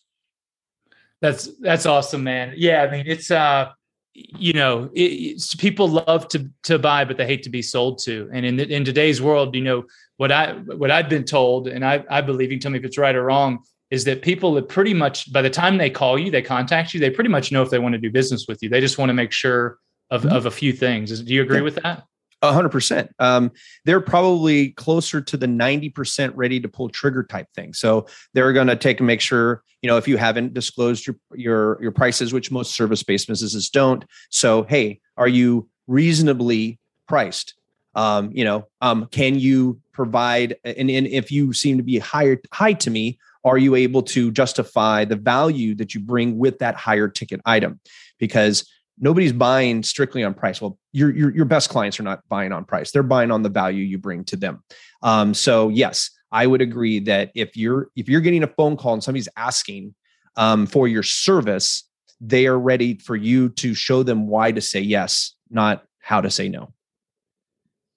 That's 1.21 1.49
that's 1.59 1.85
awesome, 1.85 2.23
man. 2.23 2.53
Yeah, 2.55 2.83
I 2.83 2.91
mean 2.91 3.05
it's 3.07 3.31
uh 3.31 3.71
you 4.17 4.53
know 4.53 4.89
it, 4.93 5.41
people 5.59 5.87
love 5.87 6.27
to 6.27 6.49
to 6.63 6.79
buy 6.79 7.05
but 7.05 7.17
they 7.17 7.25
hate 7.27 7.43
to 7.43 7.51
be 7.51 7.61
sold 7.61 7.99
to 7.99 8.27
and 8.33 8.45
in 8.45 8.59
in 8.59 8.83
today's 8.83 9.21
world 9.21 9.53
you 9.53 9.61
know 9.61 9.83
what 10.17 10.31
i 10.31 10.53
what 10.53 10.89
i've 10.89 11.07
been 11.07 11.23
told 11.23 11.67
and 11.67 11.85
i 11.85 12.03
i 12.09 12.19
believe 12.19 12.51
you 12.51 12.57
can 12.57 12.61
tell 12.61 12.71
me 12.71 12.79
if 12.79 12.83
it's 12.83 12.97
right 12.97 13.15
or 13.15 13.25
wrong 13.25 13.59
is 13.91 14.03
that 14.05 14.23
people 14.23 14.55
that 14.55 14.67
pretty 14.67 14.93
much 14.93 15.31
by 15.31 15.41
the 15.41 15.49
time 15.49 15.77
they 15.77 15.89
call 15.89 16.17
you 16.17 16.31
they 16.31 16.41
contact 16.41 16.95
you 16.95 16.99
they 16.99 17.11
pretty 17.11 17.29
much 17.29 17.51
know 17.51 17.61
if 17.61 17.69
they 17.69 17.77
want 17.77 17.93
to 17.93 17.99
do 17.99 18.09
business 18.09 18.47
with 18.47 18.63
you 18.63 18.69
they 18.69 18.81
just 18.81 18.97
want 18.97 19.09
to 19.09 19.13
make 19.13 19.31
sure 19.31 19.77
of, 20.09 20.23
mm-hmm. 20.23 20.35
of 20.35 20.47
a 20.47 20.51
few 20.51 20.73
things 20.73 21.21
do 21.21 21.33
you 21.33 21.43
agree 21.43 21.57
yeah. 21.57 21.63
with 21.63 21.75
that 21.75 22.03
hundred 22.43 22.69
percent. 22.69 23.11
Um, 23.19 23.51
they're 23.85 24.01
probably 24.01 24.69
closer 24.71 25.21
to 25.21 25.37
the 25.37 25.47
90% 25.47 26.31
ready 26.35 26.59
to 26.59 26.67
pull 26.67 26.89
trigger 26.89 27.23
type 27.23 27.47
thing. 27.55 27.73
So 27.73 28.07
they're 28.33 28.53
going 28.53 28.67
to 28.67 28.75
take 28.75 28.99
and 28.99 29.07
make 29.07 29.21
sure, 29.21 29.63
you 29.81 29.87
know, 29.87 29.97
if 29.97 30.07
you 30.07 30.17
haven't 30.17 30.53
disclosed 30.53 31.07
your, 31.07 31.15
your, 31.33 31.81
your 31.81 31.91
prices, 31.91 32.33
which 32.33 32.51
most 32.51 32.75
service-based 32.75 33.27
businesses 33.27 33.69
don't. 33.69 34.05
So, 34.29 34.63
Hey, 34.63 34.99
are 35.17 35.27
you 35.27 35.69
reasonably 35.87 36.79
priced? 37.07 37.55
Um, 37.95 38.29
you 38.31 38.43
know, 38.43 38.67
um, 38.81 39.07
can 39.07 39.39
you 39.39 39.81
provide, 39.91 40.55
and, 40.63 40.91
and 40.91 41.07
if 41.07 41.31
you 41.31 41.53
seem 41.53 41.77
to 41.77 41.83
be 41.83 41.97
higher, 41.97 42.39
high 42.53 42.73
to 42.73 42.91
me, 42.91 43.17
are 43.43 43.57
you 43.57 43.75
able 43.75 44.03
to 44.03 44.31
justify 44.31 45.05
the 45.05 45.15
value 45.15 45.73
that 45.75 45.95
you 45.95 46.01
bring 46.01 46.37
with 46.37 46.59
that 46.59 46.75
higher 46.75 47.07
ticket 47.07 47.41
item? 47.45 47.79
Because 48.19 48.69
nobody's 48.99 49.33
buying 49.33 49.83
strictly 49.83 50.23
on 50.23 50.33
price. 50.33 50.61
Well, 50.61 50.77
your, 50.91 51.15
your, 51.15 51.35
your 51.35 51.45
best 51.45 51.69
clients 51.69 51.99
are 51.99 52.03
not 52.03 52.21
buying 52.29 52.51
on 52.51 52.65
price. 52.65 52.91
They're 52.91 53.03
buying 53.03 53.31
on 53.31 53.43
the 53.43 53.49
value 53.49 53.83
you 53.83 53.97
bring 53.97 54.23
to 54.25 54.35
them. 54.35 54.63
Um, 55.01 55.33
so 55.33 55.69
yes, 55.69 56.09
I 56.31 56.47
would 56.47 56.61
agree 56.61 56.99
that 57.01 57.31
if 57.35 57.55
you're 57.55 57.89
if 57.95 58.09
you're 58.09 58.21
getting 58.21 58.43
a 58.43 58.47
phone 58.47 58.75
call 58.75 58.93
and 58.93 59.03
somebody's 59.03 59.29
asking 59.37 59.95
um, 60.35 60.67
for 60.67 60.87
your 60.87 61.03
service, 61.03 61.83
they 62.19 62.47
are 62.47 62.59
ready 62.59 62.95
for 62.97 63.15
you 63.15 63.49
to 63.49 63.73
show 63.73 64.03
them 64.03 64.27
why 64.27 64.51
to 64.51 64.61
say 64.61 64.79
yes, 64.79 65.35
not 65.49 65.83
how 65.99 66.21
to 66.21 66.29
say 66.29 66.49
no. 66.49 66.73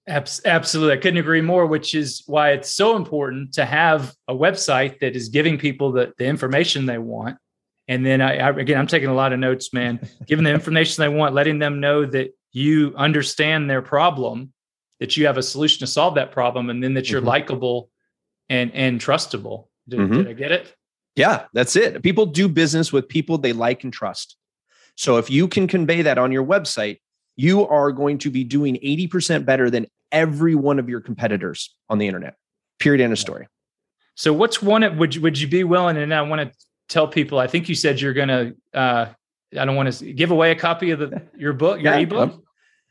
Absolutely. 0.07 0.93
I 0.93 0.97
couldn't 0.97 1.19
agree 1.19 1.41
more, 1.41 1.67
which 1.67 1.93
is 1.93 2.23
why 2.25 2.51
it's 2.51 2.71
so 2.71 2.95
important 2.95 3.53
to 3.53 3.65
have 3.65 4.13
a 4.27 4.33
website 4.33 4.99
that 4.99 5.15
is 5.15 5.29
giving 5.29 5.57
people 5.57 5.91
the, 5.91 6.11
the 6.17 6.25
information 6.25 6.85
they 6.85 6.97
want 6.97 7.37
and 7.87 8.05
then 8.05 8.21
I, 8.21 8.37
I, 8.37 8.49
again, 8.51 8.77
I'm 8.77 8.87
taking 8.87 9.09
a 9.09 9.13
lot 9.13 9.33
of 9.33 9.39
notes, 9.39 9.73
man. 9.73 9.99
Giving 10.25 10.45
the 10.45 10.51
information 10.51 11.01
they 11.01 11.09
want, 11.09 11.33
letting 11.33 11.59
them 11.59 11.79
know 11.79 12.05
that 12.05 12.33
you 12.51 12.93
understand 12.95 13.69
their 13.69 13.81
problem, 13.81 14.53
that 14.99 15.17
you 15.17 15.25
have 15.25 15.37
a 15.37 15.43
solution 15.43 15.79
to 15.79 15.87
solve 15.87 16.15
that 16.15 16.31
problem, 16.31 16.69
and 16.69 16.83
then 16.83 16.93
that 16.93 17.09
you're 17.09 17.21
mm-hmm. 17.21 17.29
likable 17.29 17.89
and 18.49 18.71
and 18.73 18.99
trustable. 18.99 19.67
Did, 19.87 19.99
mm-hmm. 19.99 20.13
did 20.13 20.27
I 20.27 20.33
get 20.33 20.51
it? 20.51 20.75
Yeah, 21.15 21.45
that's 21.53 21.75
it. 21.75 22.01
People 22.03 22.25
do 22.25 22.47
business 22.47 22.93
with 22.93 23.09
people 23.09 23.37
they 23.37 23.53
like 23.53 23.83
and 23.83 23.91
trust. 23.91 24.37
So 24.95 25.17
if 25.17 25.29
you 25.29 25.47
can 25.47 25.67
convey 25.67 26.01
that 26.03 26.17
on 26.17 26.31
your 26.31 26.45
website, 26.45 26.99
you 27.35 27.67
are 27.67 27.91
going 27.91 28.17
to 28.19 28.29
be 28.29 28.43
doing 28.43 28.75
80% 28.75 29.45
better 29.45 29.69
than 29.69 29.87
every 30.11 30.55
one 30.55 30.79
of 30.79 30.89
your 30.89 31.01
competitors 31.01 31.75
on 31.89 31.97
the 31.97 32.07
internet. 32.07 32.35
Period. 32.79 33.01
End 33.01 33.13
of 33.13 33.19
story. 33.19 33.47
So 34.15 34.33
what's 34.33 34.61
one 34.61 34.97
would 34.97 35.15
you, 35.15 35.21
would 35.21 35.39
you 35.39 35.47
be 35.47 35.63
willing 35.63 35.97
and 35.97 36.13
I 36.13 36.21
want 36.21 36.41
to 36.41 36.57
tell 36.91 37.07
people? 37.07 37.39
I 37.39 37.47
think 37.47 37.69
you 37.69 37.75
said 37.75 37.99
you're 37.99 38.13
going 38.13 38.27
to. 38.27 38.55
Uh, 38.73 39.07
I 39.57 39.65
don't 39.65 39.75
want 39.75 39.91
to 39.91 40.13
give 40.13 40.31
away 40.31 40.51
a 40.51 40.55
copy 40.55 40.91
of 40.91 40.99
the 40.99 41.21
your 41.37 41.53
book, 41.53 41.81
your 41.81 41.93
yeah, 41.97 41.99
ebook. 41.99 42.43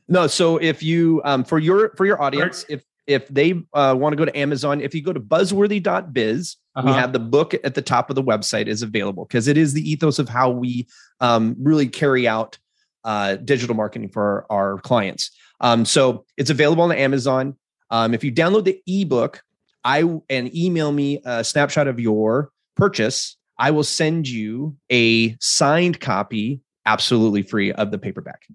No, 0.09 0.27
so 0.27 0.57
if 0.57 0.83
you 0.83 1.23
um, 1.25 1.45
for 1.45 1.59
your 1.59 1.95
for 1.97 2.05
your 2.05 2.21
audience, 2.21 2.65
if 2.69 2.83
if 3.07 3.27
they 3.29 3.53
uh, 3.73 3.95
want 3.97 4.13
to 4.13 4.17
go 4.17 4.25
to 4.25 4.37
Amazon, 4.37 4.81
if 4.81 4.95
you 4.95 5.03
go 5.03 5.13
to 5.13 5.21
buzzworthy.biz, 5.21 6.57
uh-huh. 6.77 6.87
we 6.87 6.93
have 6.93 7.13
the 7.13 7.19
book 7.19 7.55
at 7.55 7.75
the 7.75 7.83
top 7.83 8.11
of 8.11 8.17
the 8.17 8.23
website 8.23 8.67
is 8.67 8.83
available 8.83 9.25
because 9.25 9.49
it 9.49 9.57
is 9.57 9.73
the 9.73 9.91
ethos 9.91 10.19
of 10.19 10.29
how 10.29 10.51
we 10.51 10.87
um, 11.21 11.57
really 11.59 11.89
carry 11.89 12.29
out 12.29 12.59
uh, 13.05 13.37
digital 13.37 13.75
marketing 13.75 14.09
for 14.11 14.47
our, 14.51 14.75
our 14.75 14.79
clients. 14.81 15.31
Um, 15.61 15.85
so 15.85 16.25
it's 16.37 16.51
available 16.51 16.85
on 16.85 16.93
Amazon. 16.93 17.57
Um, 17.91 18.15
if 18.15 18.23
you 18.23 18.33
download 18.33 18.65
the 18.65 18.81
ebook, 18.87 19.43
I 19.85 20.03
and 20.29 20.55
email 20.55 20.93
me 20.93 21.21
a 21.25 21.43
snapshot 21.43 21.89
of 21.89 21.99
your 21.99 22.51
purchase, 22.77 23.37
I 23.61 23.71
will 23.71 23.85
send 23.85 24.27
you 24.27 24.75
a 24.91 25.37
signed 25.39 26.01
copy, 26.01 26.61
absolutely 26.87 27.43
free 27.43 27.73
of 27.73 27.91
the 27.91 27.99
paperback. 27.99 28.47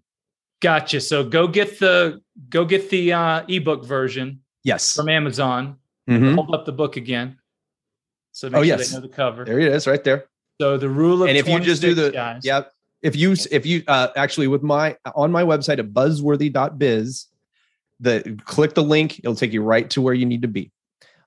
Gotcha. 0.62 1.00
So 1.00 1.24
go 1.24 1.48
get 1.48 1.80
the 1.80 2.22
go 2.50 2.66
get 2.66 2.90
the 2.90 3.14
uh, 3.14 3.44
ebook 3.48 3.86
version. 3.86 4.42
Yes, 4.64 4.96
from 4.96 5.10
Amazon. 5.10 5.78
Mm-hmm. 6.10 6.34
Hold 6.34 6.56
up 6.56 6.66
the 6.66 6.72
book 6.72 6.98
again. 6.98 7.38
So 8.32 8.50
make 8.50 8.58
oh, 8.58 8.64
sure 8.64 8.66
yes. 8.66 8.90
they 8.90 8.96
know 8.96 9.02
the 9.02 9.14
cover. 9.14 9.46
There 9.46 9.60
it 9.60 9.72
is, 9.72 9.86
right 9.86 10.04
there. 10.04 10.26
So 10.60 10.78
the 10.78 10.90
rule 10.90 11.22
of 11.22 11.30
and 11.30 11.38
if 11.38 11.48
you 11.48 11.60
just 11.60 11.84
do 11.84 11.94
the 11.94 12.10
guys, 12.10 12.42
yeah, 12.44 12.64
if 13.04 13.16
you 13.16 13.36
if 13.52 13.64
you 13.66 13.84
uh, 13.88 14.08
actually 14.16 14.48
with 14.48 14.64
my 14.64 14.98
on 15.14 15.32
my 15.32 15.44
website 15.44 15.78
at 15.78 15.94
buzzworthy.biz, 15.94 17.28
the 18.00 18.42
click 18.46 18.74
the 18.74 18.84
link, 18.84 19.20
it'll 19.20 19.36
take 19.36 19.54
you 19.54 19.62
right 19.62 19.88
to 19.92 20.02
where 20.02 20.16
you 20.16 20.26
need 20.26 20.42
to 20.42 20.48
be. 20.48 20.72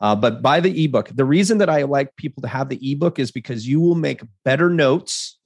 Uh, 0.00 0.14
but 0.14 0.42
buy 0.42 0.60
the 0.60 0.84
ebook. 0.84 1.10
The 1.12 1.24
reason 1.24 1.58
that 1.58 1.68
I 1.68 1.82
like 1.82 2.14
people 2.16 2.40
to 2.42 2.48
have 2.48 2.68
the 2.68 2.92
ebook 2.92 3.18
is 3.18 3.30
because 3.30 3.66
you 3.66 3.80
will 3.80 3.96
make 3.96 4.22
better 4.44 4.70
notes 4.70 5.38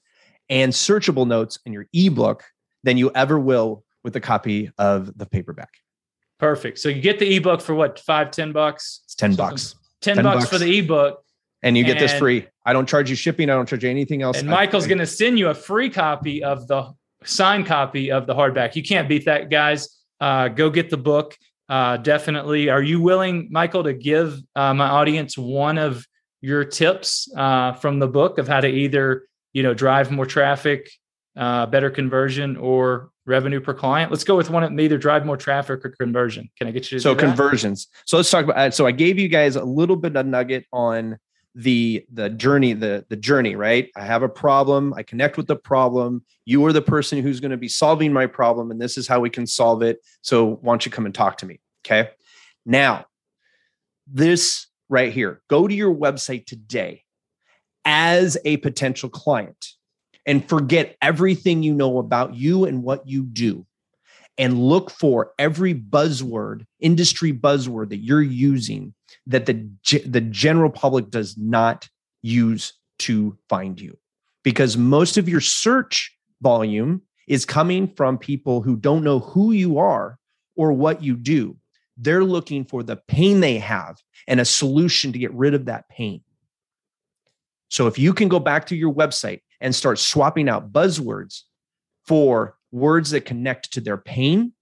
and 0.51 0.73
searchable 0.73 1.27
notes 1.27 1.59
in 1.65 1.73
your 1.73 1.87
ebook 1.93 2.45
than 2.83 2.99
you 2.99 3.11
ever 3.15 3.39
will 3.39 3.85
with 4.05 4.15
a 4.17 4.21
copy 4.21 4.71
of 4.77 5.17
the 5.17 5.25
paperback. 5.27 5.71
Perfect. 6.39 6.79
So 6.81 6.89
you 6.89 7.01
get 7.01 7.19
the 7.19 7.37
ebook 7.37 7.61
for 7.61 7.75
what, 7.75 7.99
five, 8.01 8.31
ten 8.31 8.53
bucks? 8.53 9.03
It's 9.05 9.15
10 9.15 9.37
bucks. 9.37 9.77
10, 10.01 10.17
10 10.17 10.25
bucks, 10.25 10.37
bucks, 10.37 10.51
for 10.51 10.59
the 10.59 10.79
ebook. 10.79 11.25
And 11.63 11.79
you 11.79 11.85
get 11.85 11.93
and, 11.93 12.01
this 12.01 12.13
free. 12.15 12.49
I 12.67 12.73
don't 12.73 12.89
charge 12.89 13.09
you 13.09 13.15
shipping. 13.15 13.49
I 13.49 13.55
don't 13.55 13.69
charge 13.69 13.85
you 13.85 13.91
anything 13.91 14.23
else. 14.23 14.41
And 14.41 14.49
Michael's 14.49 14.89
going 14.89 14.99
to 14.99 15.07
send 15.07 15.39
you 15.39 15.49
a 15.49 15.55
free 15.55 15.89
copy 15.89 16.43
of 16.43 16.67
the 16.67 16.93
signed 17.25 17.67
copy 17.67 18.11
of 18.11 18.27
the 18.27 18.35
hardback. 18.35 18.75
You 18.75 18.83
can't 18.83 19.09
beat 19.09 19.27
that, 19.27 19.49
guys. 19.49 20.01
Uh, 20.21 20.49
go 20.49 20.71
get 20.71 20.91
the 20.91 20.97
book. 20.97 21.37
Uh, 21.69 21.97
definitely. 21.97 22.69
Are 22.69 22.83
you 22.83 23.01
willing, 23.01 23.49
Michael, 23.51 23.85
to 23.85 23.93
give 23.93 24.39
uh, 24.55 24.75
my 24.75 24.89
audience 24.89 25.39
one 25.39 25.79
of 25.79 26.07
your 26.41 26.65
tips 26.65 27.33
uh, 27.37 27.73
from 27.75 27.99
the 27.99 28.09
book 28.09 28.39
of 28.39 28.49
how 28.49 28.61
to 28.61 28.69
either, 28.69 29.27
you 29.53 29.63
know, 29.63 29.73
drive 29.73 30.11
more 30.11 30.27
traffic, 30.27 30.91
uh, 31.37 31.67
better 31.67 31.89
conversion, 31.89 32.57
or 32.57 33.11
revenue 33.25 33.61
per 33.61 33.73
client? 33.73 34.11
Let's 34.11 34.25
go 34.25 34.37
with 34.37 34.51
one 34.51 34.65
of 34.65 34.79
either 34.79 34.99
drive 34.99 35.25
more 35.25 35.37
traffic 35.37 35.85
or 35.85 35.91
conversion. 35.91 36.51
Can 36.59 36.67
I 36.67 36.73
get 36.73 36.91
you? 36.91 36.99
so 36.99 37.15
conversions. 37.15 37.87
So 38.07 38.17
let's 38.17 38.31
talk 38.31 38.45
about. 38.45 38.75
So 38.75 38.87
I 38.87 38.93
gave 38.93 39.19
you 39.19 39.29
guys 39.29 39.57
a 39.57 39.65
little 39.65 39.97
bit 39.97 40.17
of 40.17 40.27
nugget 40.27 40.67
on 40.73 41.19
the 41.55 42.05
the 42.13 42.31
journey 42.31 42.73
the 42.73 43.05
the 43.09 43.17
journey 43.17 43.57
right? 43.57 43.91
I 43.95 44.05
have 44.05 44.23
a 44.23 44.29
problem 44.29 44.95
i 44.95 45.03
connect 45.03 45.37
with 45.37 45.47
the 45.47 45.57
problem 45.57 46.25
you 46.45 46.65
are 46.67 46.73
the 46.73 46.83
person 46.83 47.23
who's 47.23 47.41
going 47.41 47.51
to 47.51 47.57
be 47.57 47.69
solving 47.69 48.13
my 48.13 48.27
problem 48.27 48.71
and 48.71 48.81
this 48.81 48.97
is 48.97 49.07
how 49.07 49.21
we 49.21 49.31
can 49.31 49.47
solve 49.47 49.83
it 49.83 50.01
so 50.23 50.57
why 50.63 50.73
don't 50.73 50.87
you 50.87 50.93
come 50.93 51.07
and 51.07 51.15
talk 51.15 51.39
to 51.39 51.47
me 51.47 51.61
okay? 51.85 52.11
Now 52.65 53.07
this 54.07 54.67
right 54.89 55.13
here 55.13 55.43
go 55.49 55.69
to 55.69 55.75
your 55.75 55.95
website 55.95 56.47
today 56.47 57.03
as 57.85 58.37
a 58.45 58.59
potential 58.59 59.09
client 59.09 59.69
and 60.27 60.49
forget 60.49 60.97
everything 61.03 61.63
you 61.63 61.75
know 61.75 61.99
about 61.99 62.35
you 62.35 62.65
and 62.65 62.83
what 62.83 63.07
you 63.09 63.25
do 63.25 63.67
and 64.39 64.59
look 64.59 64.91
for 64.91 65.33
every 65.39 65.75
buzzword 65.75 66.65
industry 66.81 67.33
buzzword 67.33 67.91
that 67.91 67.99
you're 67.99 68.23
using 68.23 68.95
that 69.27 69.47
the 69.47 69.69
the 70.07 70.21
general 70.21 70.71
public 70.71 71.11
does 71.11 71.37
not 71.37 71.89
use 72.23 72.73
to 72.99 73.37
find 73.49 73.81
you. 73.81 73.97
Because 74.43 74.77
most 74.77 75.17
of 75.17 75.29
your 75.29 75.41
search 75.41 76.17
volume 76.41 77.03
is 77.29 77.45
coming 77.45 77.93
from 77.95 78.19
people 78.19 78.63
who 78.63 78.77
don't 78.77 79.05
know 79.05 79.21
who 79.21 79.53
you 79.53 79.79
are 79.79 80.19
or 80.57 80.73
what 80.73 81.03
you 81.03 81.17
do. 81.17 81.57
They're 81.97 82.25
looking 82.25 82.65
for 82.65 82.83
the 82.83 82.97
pain 82.97 83.41
they 83.41 83.59
have 83.59 83.99
and 84.27 84.41
a 84.41 84.45
solution 84.45 85.13
to 85.13 85.19
get 85.19 85.33
rid 85.33 85.55
of 85.55 85.67
that 85.67 85.89
pain. 85.89 86.23
So 87.69 87.87
if 87.87 87.99
you 87.99 88.13
can 88.13 88.29
go 88.29 88.39
back 88.39 88.67
to 88.67 88.77
your 88.77 88.93
website 88.93 89.41
and 89.61 89.75
start 89.75 89.99
swapping 89.99 90.49
out 90.49 90.73
buzzwords 90.73 91.43
for 92.07 92.57
words 92.73 93.11
that 93.11 93.25
connect 93.25 93.75
to 93.75 93.81
their 93.81 93.99
pain 93.99 94.53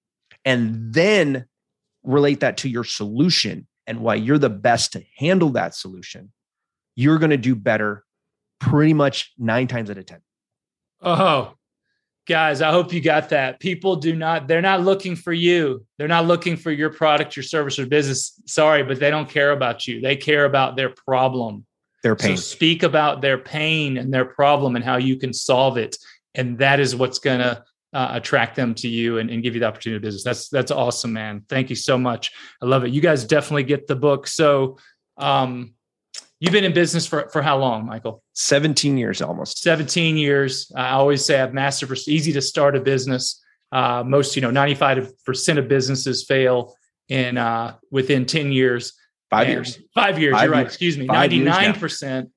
and 0.44 0.92
then 0.92 1.46
relate 2.02 2.40
that 2.40 2.58
to 2.58 2.68
your 2.68 2.84
solution 2.84 3.66
and 3.86 4.00
why 4.00 4.14
you're 4.16 4.38
the 4.38 4.50
best 4.50 4.92
to 4.92 5.02
handle 5.16 5.50
that 5.50 5.74
solution, 5.74 6.32
you're 6.96 7.18
going 7.18 7.30
to 7.30 7.36
do 7.36 7.54
better 7.54 8.04
pretty 8.58 8.92
much 8.92 9.32
nine 9.38 9.66
times 9.66 9.90
out 9.90 9.98
of 9.98 10.06
10. 10.06 10.20
Oh, 11.02 11.54
guys, 12.28 12.60
I 12.62 12.70
hope 12.70 12.92
you 12.92 13.00
got 13.00 13.30
that. 13.30 13.58
People 13.58 13.96
do 13.96 14.14
not, 14.14 14.48
they're 14.48 14.60
not 14.60 14.82
looking 14.82 15.16
for 15.16 15.32
you. 15.32 15.86
They're 15.98 16.08
not 16.08 16.26
looking 16.26 16.56
for 16.56 16.70
your 16.70 16.90
product, 16.90 17.36
your 17.36 17.42
service, 17.42 17.78
or 17.78 17.86
business. 17.86 18.40
Sorry, 18.46 18.82
but 18.82 19.00
they 19.00 19.10
don't 19.10 19.28
care 19.28 19.52
about 19.52 19.86
you. 19.86 20.00
They 20.00 20.16
care 20.16 20.44
about 20.44 20.76
their 20.76 20.90
problem. 20.90 21.64
Their 22.02 22.16
pain. 22.16 22.36
So 22.36 22.42
speak 22.42 22.82
about 22.82 23.22
their 23.22 23.38
pain 23.38 23.96
and 23.96 24.12
their 24.12 24.24
problem 24.24 24.76
and 24.76 24.84
how 24.84 24.96
you 24.96 25.16
can 25.16 25.32
solve 25.32 25.76
it. 25.76 25.96
And 26.34 26.58
that 26.58 26.80
is 26.80 26.94
what's 26.94 27.18
going 27.18 27.40
to 27.40 27.64
uh, 27.92 28.11
attract 28.12 28.56
them 28.56 28.75
to 28.75 28.88
you 28.88 29.18
and, 29.18 29.30
and 29.30 29.42
give 29.42 29.54
you 29.54 29.61
the 29.61 29.66
opportunity 29.66 29.97
of 29.97 30.02
business. 30.02 30.23
That's 30.23 30.49
that's 30.49 30.70
awesome, 30.70 31.12
man. 31.12 31.44
Thank 31.49 31.70
you 31.70 31.76
so 31.76 31.99
much. 31.99 32.32
I 32.62 32.66
love 32.66 32.85
it. 32.85 32.92
You 32.92 33.00
guys 33.00 33.25
definitely 33.25 33.64
get 33.64 33.87
the 33.87 33.97
book. 33.97 34.26
So, 34.26 34.78
um, 35.16 35.75
you've 36.38 36.52
been 36.52 36.64
in 36.64 36.73
business 36.73 37.06
for 37.06 37.28
for 37.30 37.42
how 37.42 37.59
long, 37.59 37.87
Michael? 37.87 38.23
Seventeen 38.32 38.97
years, 38.97 39.20
almost. 39.20 39.59
Seventeen 39.59 40.16
years. 40.16 40.70
I 40.76 40.90
always 40.90 41.25
say 41.25 41.40
I've 41.40 41.54
mastered. 41.54 41.88
For, 41.88 41.97
easy 42.06 42.32
to 42.32 42.42
start 42.42 42.76
a 42.76 42.80
business. 42.80 43.42
Uh, 43.73 44.02
most, 44.04 44.37
you 44.37 44.42
know, 44.42 44.50
ninety 44.50 44.75
five 44.75 45.12
percent 45.25 45.59
of 45.59 45.68
businesses 45.68 46.25
fail 46.25 46.75
in 47.09 47.37
uh, 47.38 47.75
within 47.90 48.25
ten 48.25 48.52
years. 48.52 48.92
Five 49.30 49.47
and 49.47 49.54
years. 49.54 49.78
Five 49.94 50.18
years. 50.18 50.35
Five 50.35 50.44
you're 50.44 50.52
right. 50.52 50.66
Excuse 50.66 50.97
me. 50.97 51.06
Ninety 51.06 51.40
nine 51.40 51.75
percent 51.75 52.30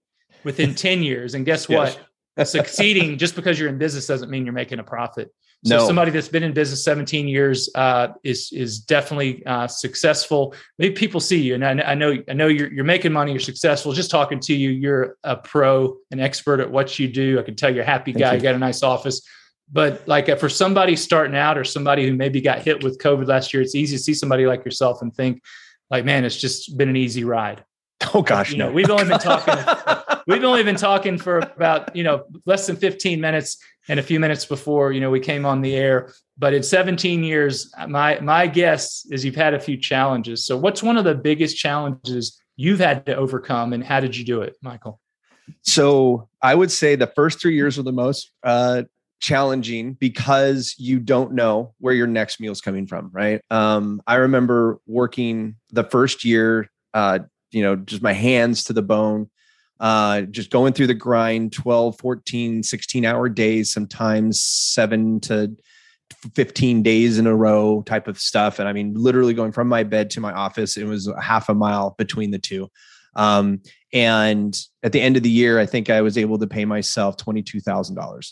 within 0.43 0.73
ten 0.73 1.03
years. 1.03 1.35
And 1.35 1.45
guess 1.45 1.69
what? 1.69 1.99
Succeeding 2.43 3.19
just 3.19 3.35
because 3.35 3.59
you're 3.59 3.69
in 3.69 3.77
business 3.77 4.07
doesn't 4.07 4.31
mean 4.31 4.45
you're 4.45 4.53
making 4.53 4.79
a 4.79 4.83
profit. 4.83 5.31
So 5.65 5.77
no. 5.77 5.87
somebody 5.87 6.11
that's 6.11 6.27
been 6.27 6.43
in 6.43 6.51
business 6.51 6.83
17 6.83 7.27
years 7.27 7.69
uh, 7.75 8.09
is 8.23 8.51
is 8.51 8.79
definitely 8.79 9.45
uh, 9.45 9.67
successful. 9.67 10.53
Maybe 10.77 10.93
people 10.93 11.21
see 11.21 11.41
you, 11.41 11.55
and 11.55 11.63
I, 11.63 11.91
I, 11.91 11.95
know 11.95 12.17
I 12.27 12.33
know 12.33 12.47
you're 12.47 12.71
you're 12.71 12.83
making 12.83 13.13
money. 13.13 13.31
You're 13.31 13.39
successful. 13.39 13.93
Just 13.93 14.11
talking 14.11 14.41
to 14.41 14.53
you, 14.53 14.69
you're 14.69 15.17
a 15.23 15.37
pro, 15.37 15.95
an 16.11 16.19
expert 16.19 16.59
at 16.59 16.69
what 16.69 16.99
you 16.99 17.07
do. 17.07 17.39
I 17.39 17.43
can 17.43 17.55
tell 17.55 17.73
you're 17.73 17.83
a 17.83 17.85
happy 17.85 18.11
guy. 18.11 18.31
You. 18.31 18.37
you 18.37 18.43
got 18.43 18.55
a 18.55 18.59
nice 18.59 18.83
office. 18.83 19.25
But 19.71 20.05
like 20.05 20.37
for 20.37 20.49
somebody 20.49 20.97
starting 20.97 21.35
out, 21.35 21.57
or 21.57 21.63
somebody 21.63 22.05
who 22.05 22.13
maybe 22.13 22.41
got 22.41 22.59
hit 22.59 22.83
with 22.83 22.99
COVID 22.99 23.27
last 23.27 23.53
year, 23.53 23.63
it's 23.63 23.73
easy 23.73 23.95
to 23.95 24.03
see 24.03 24.13
somebody 24.13 24.45
like 24.45 24.65
yourself 24.65 25.01
and 25.01 25.15
think, 25.15 25.41
like, 25.89 26.03
man, 26.03 26.25
it's 26.25 26.35
just 26.35 26.77
been 26.77 26.89
an 26.89 26.97
easy 26.97 27.23
ride. 27.23 27.63
Oh 28.13 28.21
gosh, 28.21 28.51
you 28.51 28.57
no. 28.57 28.67
Know, 28.67 28.73
we've 28.73 28.89
only 28.89 29.05
been 29.05 29.19
talking. 29.19 29.55
we've 30.27 30.43
only 30.43 30.63
been 30.63 30.75
talking 30.75 31.17
for 31.17 31.39
about 31.39 31.95
you 31.95 32.03
know 32.03 32.25
less 32.45 32.67
than 32.67 32.75
15 32.75 33.19
minutes 33.19 33.57
and 33.87 33.99
a 33.99 34.03
few 34.03 34.19
minutes 34.19 34.45
before 34.45 34.91
you 34.91 35.01
know 35.01 35.09
we 35.09 35.19
came 35.19 35.45
on 35.45 35.61
the 35.61 35.75
air. 35.75 36.11
But 36.37 36.53
in 36.53 36.63
17 36.63 37.23
years 37.23 37.71
my 37.87 38.19
my 38.19 38.47
guess 38.47 39.05
is 39.11 39.23
you've 39.25 39.35
had 39.35 39.53
a 39.53 39.59
few 39.59 39.77
challenges. 39.77 40.45
So 40.45 40.57
what's 40.57 40.83
one 40.83 40.97
of 40.97 41.03
the 41.03 41.15
biggest 41.15 41.57
challenges 41.57 42.39
you've 42.55 42.79
had 42.79 43.05
to 43.07 43.15
overcome 43.15 43.73
and 43.73 43.83
how 43.83 43.99
did 43.99 44.15
you 44.15 44.23
do 44.23 44.41
it 44.41 44.55
michael? 44.61 44.99
So 45.61 46.29
i 46.41 46.55
would 46.55 46.71
say 46.71 46.95
the 46.95 47.07
first 47.07 47.41
three 47.41 47.55
years 47.55 47.77
were 47.77 47.83
the 47.83 47.91
most 47.91 48.31
uh, 48.43 48.83
challenging 49.19 49.93
because 49.93 50.75
you 50.77 50.99
don't 50.99 51.31
know 51.31 51.73
where 51.79 51.93
your 51.93 52.07
next 52.07 52.41
meal 52.41 52.51
is 52.51 52.61
coming 52.61 52.87
from 52.87 53.09
right? 53.11 53.41
Um, 53.49 54.01
i 54.07 54.15
remember 54.15 54.79
working 54.87 55.55
the 55.71 55.83
first 55.83 56.23
year 56.23 56.69
uh, 56.93 57.19
you 57.51 57.61
know 57.61 57.75
just 57.75 58.01
my 58.01 58.13
hands 58.13 58.65
to 58.65 58.73
the 58.73 58.81
bone 58.81 59.29
uh, 59.83 60.21
just 60.21 60.49
going 60.49 60.71
through 60.71 60.87
the 60.87 60.93
grind 60.93 61.51
12 61.51 61.99
14 61.99 62.63
16 62.63 63.05
hour 63.05 63.27
days 63.27 63.71
sometimes 63.71 64.41
7 64.41 65.19
to 65.19 65.53
15 66.35 66.83
days 66.83 67.17
in 67.17 67.27
a 67.27 67.35
row 67.35 67.83
type 67.85 68.07
of 68.07 68.17
stuff. 68.17 68.59
And 68.59 68.69
i 68.69 68.73
mean 68.73 68.93
literally 68.95 69.33
going 69.33 69.51
from 69.51 69.67
my 69.67 69.83
bed 69.83 70.09
to 70.11 70.21
my 70.21 70.31
office 70.31 70.77
it 70.77 70.85
was 70.85 71.11
half 71.21 71.49
a 71.49 71.53
mile 71.53 71.95
between 71.97 72.31
the 72.31 72.39
two. 72.39 72.69
Um, 73.15 73.61
and 73.91 74.57
at 74.81 74.93
the 74.93 75.01
end 75.01 75.17
of 75.17 75.23
the 75.23 75.29
year 75.29 75.59
i 75.59 75.67
think 75.67 75.89
i 75.89 76.01
was 76.01 76.17
able 76.17 76.39
to 76.39 76.47
pay 76.47 76.65
myself 76.65 77.17
$22000 77.17 78.31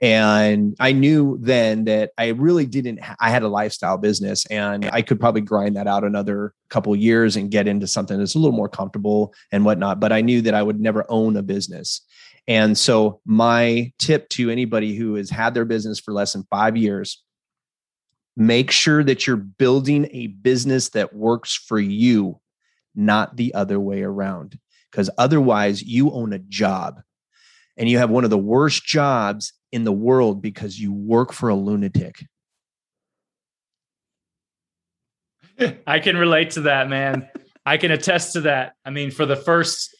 and 0.00 0.74
i 0.80 0.92
knew 0.92 1.38
then 1.40 1.84
that 1.84 2.10
i 2.18 2.28
really 2.28 2.66
didn't 2.66 3.02
ha- 3.02 3.16
i 3.20 3.30
had 3.30 3.42
a 3.42 3.48
lifestyle 3.48 3.98
business 3.98 4.46
and 4.46 4.88
i 4.92 5.02
could 5.02 5.20
probably 5.20 5.40
grind 5.40 5.76
that 5.76 5.86
out 5.86 6.04
another 6.04 6.54
couple 6.70 6.94
years 6.96 7.36
and 7.36 7.50
get 7.50 7.68
into 7.68 7.86
something 7.86 8.18
that's 8.18 8.34
a 8.34 8.38
little 8.38 8.56
more 8.56 8.68
comfortable 8.68 9.34
and 9.52 9.64
whatnot 9.64 10.00
but 10.00 10.12
i 10.12 10.20
knew 10.20 10.40
that 10.40 10.54
i 10.54 10.62
would 10.62 10.80
never 10.80 11.04
own 11.08 11.36
a 11.36 11.42
business 11.42 12.02
and 12.48 12.78
so 12.78 13.20
my 13.26 13.92
tip 13.98 14.28
to 14.30 14.50
anybody 14.50 14.96
who 14.96 15.14
has 15.14 15.28
had 15.28 15.54
their 15.54 15.66
business 15.66 16.00
for 16.00 16.12
less 16.12 16.32
than 16.32 16.46
five 16.50 16.76
years 16.76 17.22
Make 18.36 18.70
sure 18.70 19.04
that 19.04 19.26
you're 19.26 19.36
building 19.36 20.08
a 20.12 20.28
business 20.28 20.90
that 20.90 21.14
works 21.14 21.54
for 21.54 21.78
you, 21.78 22.40
not 22.94 23.36
the 23.36 23.52
other 23.54 23.78
way 23.78 24.02
around. 24.02 24.58
Because 24.90 25.10
otherwise, 25.18 25.82
you 25.82 26.10
own 26.10 26.32
a 26.32 26.38
job 26.38 27.02
and 27.76 27.88
you 27.88 27.98
have 27.98 28.08
one 28.08 28.24
of 28.24 28.30
the 28.30 28.38
worst 28.38 28.84
jobs 28.84 29.52
in 29.72 29.84
the 29.84 29.92
world 29.92 30.42
because 30.42 30.78
you 30.78 30.92
work 30.92 31.32
for 31.32 31.48
a 31.48 31.54
lunatic. 31.54 32.16
I 35.86 35.98
can 35.98 36.16
relate 36.16 36.50
to 36.52 36.62
that, 36.62 36.88
man. 36.88 37.28
I 37.64 37.76
can 37.76 37.90
attest 37.90 38.32
to 38.34 38.42
that. 38.42 38.74
I 38.84 38.90
mean, 38.90 39.10
for 39.10 39.26
the 39.26 39.36
first, 39.36 39.94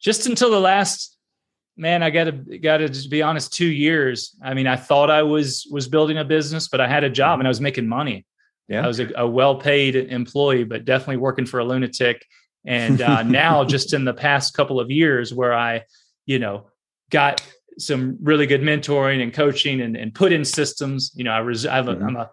just 0.00 0.26
until 0.26 0.50
the 0.50 0.60
last, 0.60 1.16
man, 1.76 2.02
I 2.02 2.10
got 2.10 2.24
to 2.24 2.32
got 2.58 2.78
to 2.78 2.88
just 2.88 3.10
be 3.10 3.22
honest, 3.22 3.52
two 3.52 3.66
years. 3.66 4.36
I 4.42 4.54
mean, 4.54 4.66
I 4.66 4.76
thought 4.76 5.10
I 5.10 5.22
was 5.22 5.66
was 5.70 5.88
building 5.88 6.18
a 6.18 6.24
business, 6.24 6.68
but 6.68 6.80
I 6.80 6.88
had 6.88 7.04
a 7.04 7.10
job 7.10 7.38
and 7.38 7.46
I 7.46 7.50
was 7.50 7.60
making 7.60 7.86
money. 7.86 8.26
Yeah, 8.68 8.84
I 8.84 8.86
was 8.86 9.00
a, 9.00 9.10
a 9.16 9.26
well 9.26 9.56
paid 9.56 9.96
employee, 9.96 10.64
but 10.64 10.84
definitely 10.84 11.18
working 11.18 11.46
for 11.46 11.60
a 11.60 11.64
lunatic. 11.64 12.24
And 12.64 13.02
uh, 13.02 13.22
now, 13.24 13.64
just 13.64 13.92
in 13.92 14.04
the 14.04 14.14
past 14.14 14.54
couple 14.54 14.80
of 14.80 14.90
years, 14.90 15.34
where 15.34 15.52
I, 15.52 15.82
you 16.26 16.38
know, 16.38 16.68
got 17.10 17.42
some 17.78 18.18
really 18.22 18.46
good 18.46 18.62
mentoring 18.62 19.22
and 19.22 19.32
coaching 19.32 19.80
and, 19.80 19.96
and 19.96 20.14
put 20.14 20.32
in 20.32 20.44
systems. 20.44 21.12
You 21.14 21.24
know, 21.24 21.32
I 21.32 21.38
res- 21.38 21.66
I'm, 21.66 21.86
mm-hmm. 21.86 22.04
I'm 22.04 22.16
a 22.16 22.30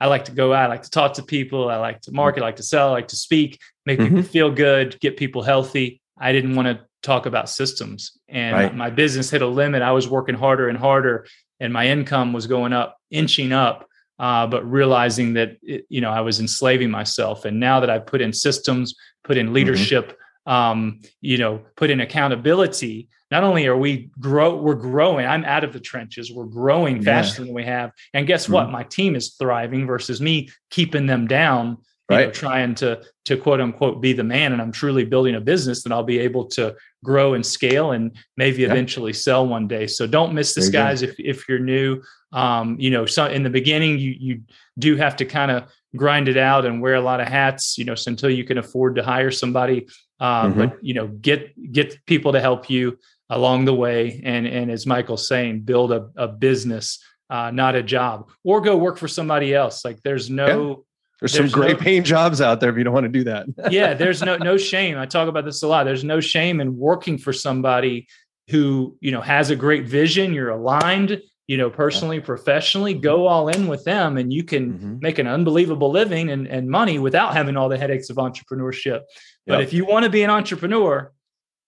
I 0.00 0.06
like 0.06 0.24
to 0.26 0.32
go 0.32 0.52
out, 0.52 0.64
I 0.64 0.74
like 0.74 0.82
to 0.82 0.90
talk 0.90 1.14
to 1.14 1.22
people, 1.22 1.70
I 1.70 1.76
like 1.76 2.02
to 2.02 2.12
market, 2.12 2.42
I 2.42 2.46
like 2.46 2.56
to 2.56 2.62
sell, 2.62 2.88
I 2.88 2.92
like 2.92 3.08
to 3.08 3.16
speak, 3.16 3.60
make 3.86 3.98
mm-hmm. 3.98 4.16
people 4.16 4.30
feel 4.30 4.50
good, 4.50 4.98
get 5.00 5.16
people 5.16 5.42
healthy. 5.42 6.02
I 6.18 6.32
didn't 6.32 6.56
want 6.56 6.68
to 6.68 6.84
talk 7.02 7.26
about 7.26 7.48
systems. 7.48 8.18
And 8.28 8.54
right. 8.54 8.74
my 8.74 8.90
business 8.90 9.30
hit 9.30 9.40
a 9.40 9.46
limit. 9.46 9.82
I 9.82 9.92
was 9.92 10.08
working 10.08 10.34
harder 10.34 10.68
and 10.68 10.76
harder, 10.76 11.26
and 11.60 11.72
my 11.72 11.86
income 11.86 12.32
was 12.32 12.46
going 12.46 12.72
up, 12.72 12.98
inching 13.10 13.52
up. 13.52 13.88
Uh, 14.16 14.46
but 14.46 14.70
realizing 14.70 15.34
that 15.34 15.56
it, 15.60 15.86
you 15.88 16.00
know 16.00 16.10
I 16.10 16.20
was 16.20 16.38
enslaving 16.38 16.88
myself, 16.88 17.44
and 17.44 17.58
now 17.58 17.80
that 17.80 17.90
I 17.90 17.98
put 17.98 18.20
in 18.20 18.32
systems, 18.32 18.94
put 19.24 19.36
in 19.36 19.46
mm-hmm. 19.46 19.56
leadership, 19.56 20.06
mm-hmm 20.06 20.20
um, 20.46 21.00
you 21.20 21.38
know, 21.38 21.62
put 21.76 21.90
in 21.90 22.00
accountability. 22.00 23.08
Not 23.34 23.42
only 23.42 23.66
are 23.66 23.76
we 23.76 24.10
grow, 24.20 24.54
we're 24.54 24.76
growing. 24.76 25.26
I'm 25.26 25.44
out 25.44 25.64
of 25.64 25.72
the 25.72 25.80
trenches. 25.80 26.32
We're 26.32 26.44
growing 26.44 27.02
faster 27.02 27.42
yeah. 27.42 27.46
than 27.46 27.54
we 27.56 27.64
have. 27.64 27.90
And 28.12 28.28
guess 28.28 28.44
mm-hmm. 28.44 28.52
what? 28.52 28.70
My 28.70 28.84
team 28.84 29.16
is 29.16 29.34
thriving 29.34 29.88
versus 29.88 30.20
me 30.20 30.50
keeping 30.70 31.06
them 31.06 31.26
down. 31.26 31.78
right. 32.08 32.28
Know, 32.28 32.30
trying 32.30 32.76
to 32.76 33.02
to 33.24 33.36
quote 33.36 33.60
unquote 33.60 34.00
be 34.00 34.12
the 34.12 34.22
man. 34.22 34.52
And 34.52 34.62
I'm 34.62 34.70
truly 34.70 35.04
building 35.04 35.34
a 35.34 35.40
business 35.40 35.82
that 35.82 35.90
I'll 35.90 36.04
be 36.04 36.20
able 36.20 36.44
to 36.50 36.76
grow 37.02 37.34
and 37.34 37.44
scale 37.44 37.90
and 37.90 38.16
maybe 38.36 38.62
yeah. 38.62 38.68
eventually 38.68 39.12
sell 39.12 39.44
one 39.44 39.66
day. 39.66 39.88
So 39.88 40.06
don't 40.06 40.32
miss 40.32 40.54
this, 40.54 40.68
guys. 40.68 41.02
If 41.02 41.18
if 41.18 41.48
you're 41.48 41.58
new, 41.58 42.02
um, 42.32 42.76
you 42.78 42.90
know, 42.90 43.04
so 43.04 43.26
in 43.26 43.42
the 43.42 43.50
beginning 43.50 43.98
you 43.98 44.14
you 44.16 44.42
do 44.78 44.94
have 44.94 45.16
to 45.16 45.24
kind 45.24 45.50
of 45.50 45.64
grind 45.96 46.28
it 46.28 46.36
out 46.36 46.66
and 46.66 46.80
wear 46.80 46.94
a 46.94 47.00
lot 47.00 47.20
of 47.20 47.26
hats, 47.26 47.78
you 47.78 47.84
know, 47.84 47.96
so 47.96 48.12
until 48.12 48.30
you 48.30 48.44
can 48.44 48.58
afford 48.58 48.94
to 48.94 49.02
hire 49.02 49.32
somebody 49.32 49.88
um, 50.20 50.52
mm-hmm. 50.52 50.58
but 50.60 50.84
you 50.84 50.94
know 50.94 51.08
get 51.08 51.72
get 51.72 52.04
people 52.06 52.32
to 52.32 52.40
help 52.40 52.70
you 52.70 52.98
along 53.34 53.64
the 53.64 53.74
way 53.74 54.20
and 54.24 54.46
and 54.46 54.70
as 54.70 54.86
michael's 54.86 55.26
saying 55.26 55.60
build 55.60 55.92
a, 55.92 56.08
a 56.16 56.28
business 56.28 57.02
uh, 57.30 57.50
not 57.50 57.74
a 57.74 57.82
job 57.82 58.30
or 58.44 58.60
go 58.60 58.76
work 58.76 58.96
for 58.98 59.08
somebody 59.08 59.54
else 59.54 59.84
like 59.84 60.00
there's 60.02 60.30
no 60.30 60.46
yeah. 60.46 60.74
there's, 61.20 61.32
there's, 61.32 61.50
some 61.50 61.60
great 61.60 61.78
no, 61.78 61.82
paying 61.82 62.04
jobs 62.04 62.40
out 62.40 62.60
there 62.60 62.70
if 62.70 62.76
you 62.76 62.84
don't 62.84 62.94
want 62.94 63.04
to 63.04 63.08
do 63.08 63.24
that 63.24 63.46
yeah 63.70 63.94
there's 63.94 64.22
no 64.22 64.36
no 64.36 64.56
shame 64.56 64.98
i 64.98 65.06
talk 65.06 65.28
about 65.28 65.44
this 65.44 65.62
a 65.62 65.66
lot 65.66 65.84
there's 65.84 66.04
no 66.04 66.20
shame 66.20 66.60
in 66.60 66.76
working 66.76 67.18
for 67.18 67.32
somebody 67.32 68.06
who 68.50 68.96
you 69.00 69.10
know 69.10 69.20
has 69.20 69.50
a 69.50 69.56
great 69.56 69.86
vision 69.86 70.32
you're 70.34 70.50
aligned 70.50 71.20
you 71.46 71.56
know 71.56 71.70
personally 71.70 72.20
professionally 72.20 72.94
go 72.94 73.26
all 73.26 73.48
in 73.48 73.66
with 73.66 73.84
them 73.84 74.18
and 74.18 74.32
you 74.32 74.44
can 74.44 74.74
mm-hmm. 74.74 74.98
make 75.00 75.18
an 75.18 75.26
unbelievable 75.26 75.90
living 75.90 76.30
and, 76.30 76.46
and 76.46 76.68
money 76.68 76.98
without 76.98 77.34
having 77.34 77.56
all 77.56 77.70
the 77.70 77.78
headaches 77.78 78.10
of 78.10 78.16
entrepreneurship 78.16 79.00
but 79.46 79.58
yep. 79.58 79.68
if 79.68 79.72
you 79.72 79.84
want 79.84 80.04
to 80.04 80.10
be 80.10 80.22
an 80.22 80.30
entrepreneur, 80.30 81.12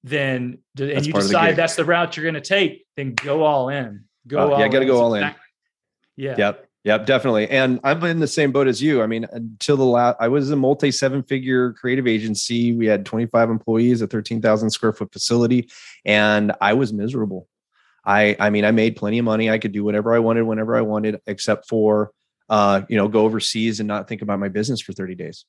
then 0.07 0.59
and 0.79 0.91
that's 0.91 1.07
you 1.07 1.13
decide 1.13 1.57
that's 1.57 1.75
the 1.75 1.85
route 1.85 2.17
you're 2.17 2.23
going 2.23 2.35
to 2.35 2.41
take, 2.41 2.87
then 2.97 3.15
go 3.15 3.43
all 3.43 3.69
in. 3.69 4.05
Go 4.29 4.55
uh, 4.55 4.59
yeah, 4.59 4.69
got 4.69 4.79
to 4.79 4.87
go 4.87 4.99
all 4.99 5.15
in. 5.15 5.35
Yeah. 6.15 6.37
Yep. 6.39 6.69
Yep. 6.85 7.07
Definitely. 7.07 7.51
And 7.51 7.81
I'm 7.83 8.03
in 8.05 8.21
the 8.21 8.29
same 8.29 8.53
boat 8.53 8.69
as 8.69 8.81
you. 8.81 9.03
I 9.03 9.09
mean, 9.09 9.27
until 9.33 9.77
the 9.77 9.85
last, 9.85 10.17
I 10.21 10.29
was 10.29 10.49
a 10.53 10.57
multi 10.57 10.93
seven 10.93 11.25
figure 11.25 11.73
creative 11.73 12.07
agency. 12.07 12.73
We 12.73 12.87
had 12.87 13.05
25 13.05 13.51
employees, 13.51 14.01
a 14.01 14.07
13,000 14.07 14.71
square 14.71 14.93
foot 14.93 15.13
facility, 15.13 15.69
and 16.05 16.53
I 16.61 16.75
was 16.75 16.93
miserable. 16.93 17.49
I, 18.05 18.37
I 18.39 18.51
mean, 18.51 18.65
I 18.65 18.71
made 18.71 18.95
plenty 18.95 19.19
of 19.19 19.25
money. 19.25 19.51
I 19.51 19.59
could 19.59 19.73
do 19.73 19.83
whatever 19.83 20.15
I 20.15 20.21
wanted, 20.21 20.45
whenever 20.45 20.77
I 20.77 20.83
wanted, 20.83 21.21
except 21.27 21.69
for, 21.69 22.13
uh, 22.49 22.83
you 22.89 22.97
know, 22.97 23.09
go 23.09 23.25
overseas 23.25 23.81
and 23.81 23.89
not 23.89 24.07
think 24.07 24.23
about 24.23 24.39
my 24.39 24.49
business 24.49 24.81
for 24.81 24.93
30 24.93 25.17
days. 25.17 25.45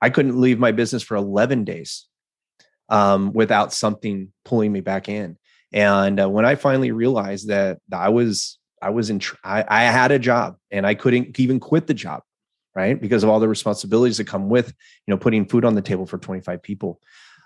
I 0.00 0.10
couldn't 0.10 0.40
leave 0.40 0.60
my 0.60 0.70
business 0.70 1.02
for 1.02 1.16
11 1.16 1.64
days 1.64 2.06
um, 2.88 3.32
without 3.32 3.72
something 3.72 4.32
pulling 4.44 4.72
me 4.72 4.80
back 4.80 5.08
in. 5.08 5.36
And 5.72 6.20
uh, 6.20 6.28
when 6.28 6.44
I 6.44 6.54
finally 6.54 6.92
realized 6.92 7.48
that 7.48 7.78
I 7.92 8.08
was, 8.08 8.58
I 8.80 8.90
was 8.90 9.10
in, 9.10 9.18
tr- 9.18 9.36
I, 9.44 9.64
I 9.68 9.82
had 9.84 10.12
a 10.12 10.18
job 10.18 10.56
and 10.70 10.86
I 10.86 10.94
couldn't 10.94 11.38
even 11.38 11.60
quit 11.60 11.86
the 11.86 11.94
job, 11.94 12.22
right? 12.74 12.98
Because 12.98 13.22
of 13.22 13.28
all 13.28 13.40
the 13.40 13.48
responsibilities 13.48 14.16
that 14.16 14.26
come 14.26 14.48
with, 14.48 14.68
you 15.06 15.14
know, 15.14 15.18
putting 15.18 15.46
food 15.46 15.64
on 15.64 15.74
the 15.74 15.82
table 15.82 16.06
for 16.06 16.18
25 16.18 16.62
people 16.62 17.00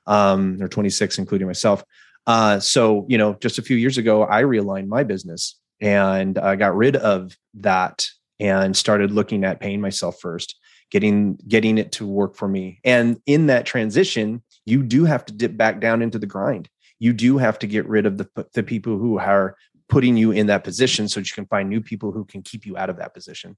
um, 0.07 0.63
or 0.63 0.69
26, 0.69 1.19
including 1.19 1.47
myself. 1.47 1.83
Uh, 2.27 2.61
so, 2.61 3.05
you 3.09 3.19
know, 3.19 3.35
just 3.35 3.59
a 3.59 3.63
few 3.63 3.77
years 3.77 3.99
ago, 3.99 4.25
I 4.25 4.43
realigned 4.43 4.87
my 4.87 5.03
business 5.03 5.59
and 5.81 6.39
I 6.39 6.55
got 6.55 6.77
rid 6.77 6.95
of 6.95 7.37
that 7.55 8.07
and 8.39 8.77
started 8.77 9.11
looking 9.11 9.45
at 9.45 9.61
paying 9.61 9.81
myself 9.81 10.21
first 10.21 10.57
getting 10.93 11.39
getting 11.49 11.79
it 11.79 11.91
to 11.91 12.07
work 12.07 12.37
for 12.37 12.47
me 12.47 12.79
and 12.85 13.19
in 13.27 13.47
that 13.47 13.65
transition 13.65 14.43
you 14.65 14.83
do 14.83 15.05
have 15.05 15.25
to 15.25 15.33
dip 15.33 15.57
back 15.57 15.81
down 15.81 16.03
into 16.03 16.19
the 16.19 16.27
grind 16.27 16.69
you 16.99 17.13
do 17.13 17.39
have 17.39 17.59
to 17.59 17.67
get 17.67 17.89
rid 17.89 18.07
of 18.07 18.19
the, 18.19 18.29
the 18.55 18.63
people 18.63 18.97
who 18.97 19.19
are 19.19 19.57
putting 19.89 20.17
you 20.17 20.31
in 20.31 20.47
that 20.47 20.65
position 20.65 21.09
so 21.09 21.21
that 21.21 21.29
you 21.29 21.35
can 21.35 21.47
find 21.47 21.69
new 21.69 21.81
people 21.81 22.13
who 22.13 22.25
can 22.25 22.43
keep 22.43 22.65
you 22.65 22.77
out 22.77 22.91
of 22.91 22.97
that 22.97 23.15
position 23.15 23.57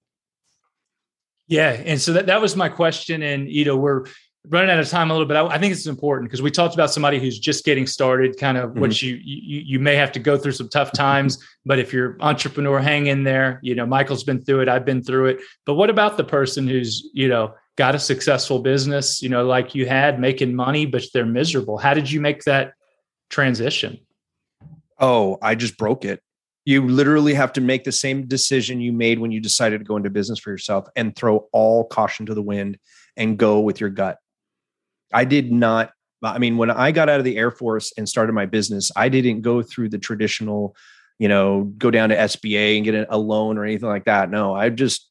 yeah 1.47 1.71
and 1.71 2.01
so 2.01 2.13
that, 2.13 2.27
that 2.27 2.41
was 2.41 2.57
my 2.57 2.69
question 2.69 3.23
and 3.23 3.51
you 3.51 3.65
know 3.65 3.77
we're 3.77 4.05
running 4.49 4.71
out 4.71 4.79
of 4.79 4.89
time 4.89 5.11
a 5.11 5.15
little 5.15 5.27
bit. 5.27 5.37
I, 5.37 5.47
I 5.47 5.59
think 5.59 5.73
it's 5.73 5.87
important 5.87 6.29
because 6.29 6.43
we 6.43 6.51
talked 6.51 6.75
about 6.75 6.91
somebody 6.91 7.19
who's 7.19 7.39
just 7.39 7.65
getting 7.65 7.87
started, 7.87 8.39
kind 8.39 8.59
of 8.59 8.71
mm-hmm. 8.71 8.81
what 8.81 9.01
you, 9.03 9.15
you 9.23 9.63
you 9.65 9.79
may 9.79 9.97
have 9.97 10.13
to 10.13 10.21
go 10.21 10.37
through 10.37 10.53
some 10.53 10.69
tough 10.69 10.93
times. 10.93 11.39
but 11.67 11.79
if 11.79 11.93
you're 11.93 12.17
entrepreneur, 12.21 12.79
hang 12.81 13.07
in 13.07 13.25
there. 13.25 13.61
You 13.63 13.75
know, 13.75 13.87
Michael's 13.87 14.25
been 14.25 14.43
through 14.43 14.61
it. 14.63 14.69
I've 14.69 14.85
been 14.85 15.03
through 15.03 15.27
it. 15.27 15.41
But 15.65 15.75
what 15.75 15.91
about 15.91 16.17
the 16.17 16.25
person 16.25 16.69
who's 16.69 17.09
you 17.15 17.29
know 17.29 17.55
got 17.77 17.95
a 17.95 17.99
successful 17.99 18.61
business, 18.61 19.23
you 19.23 19.29
know, 19.29 19.45
like 19.45 19.75
you 19.75 19.87
had, 19.87 20.21
making 20.21 20.55
money, 20.55 20.87
but 20.87 21.05
they're 21.13 21.27
miserable? 21.27 21.79
How 21.79 21.95
did 21.95 22.11
you 22.11 22.21
make 22.21 22.45
that 22.45 22.75
transition? 23.31 23.99
Oh, 25.01 25.39
I 25.43 25.55
just 25.55 25.77
broke 25.77 26.05
it. 26.05 26.21
You 26.65 26.87
literally 26.87 27.35
have 27.35 27.53
to 27.55 27.61
make 27.61 27.85
the 27.85 27.93
same 27.93 28.27
decision 28.27 28.81
you 28.81 28.93
made 28.93 29.19
when 29.19 29.33
you 29.33 29.41
decided 29.41 29.79
to 29.79 29.85
go 29.85 29.97
into 29.97 30.09
business 30.09 30.39
for 30.39 30.51
yourself 30.51 30.89
and 30.97 31.15
throw 31.15 31.49
all 31.53 31.85
caution 31.85 32.27
to 32.27 32.35
the 32.35 32.43
wind 32.43 32.79
and 33.17 33.39
go 33.39 33.61
with 33.61 33.81
your 33.81 33.91
gut 33.91 34.19
I 35.15 35.25
did 35.25 35.53
not. 35.53 35.93
I 36.23 36.39
mean, 36.39 36.57
when 36.57 36.71
I 36.71 36.91
got 36.91 37.09
out 37.09 37.19
of 37.19 37.25
the 37.25 37.37
Air 37.37 37.51
Force 37.51 37.93
and 37.97 38.09
started 38.09 38.33
my 38.33 38.47
business, 38.47 38.91
I 38.97 39.09
didn't 39.09 39.43
go 39.43 39.63
through 39.63 39.91
the 39.91 39.99
traditional, 39.99 40.75
you 41.19 41.29
know, 41.29 41.65
go 41.79 41.91
down 41.91 42.09
to 42.09 42.17
SBA 42.17 42.77
and 42.77 42.85
get 42.85 43.07
a 43.09 43.19
loan 43.19 43.57
or 43.57 43.65
anything 43.65 43.89
like 43.89 44.07
that. 44.07 44.31
No, 44.31 44.55
I 44.55 44.71
just 44.71 45.09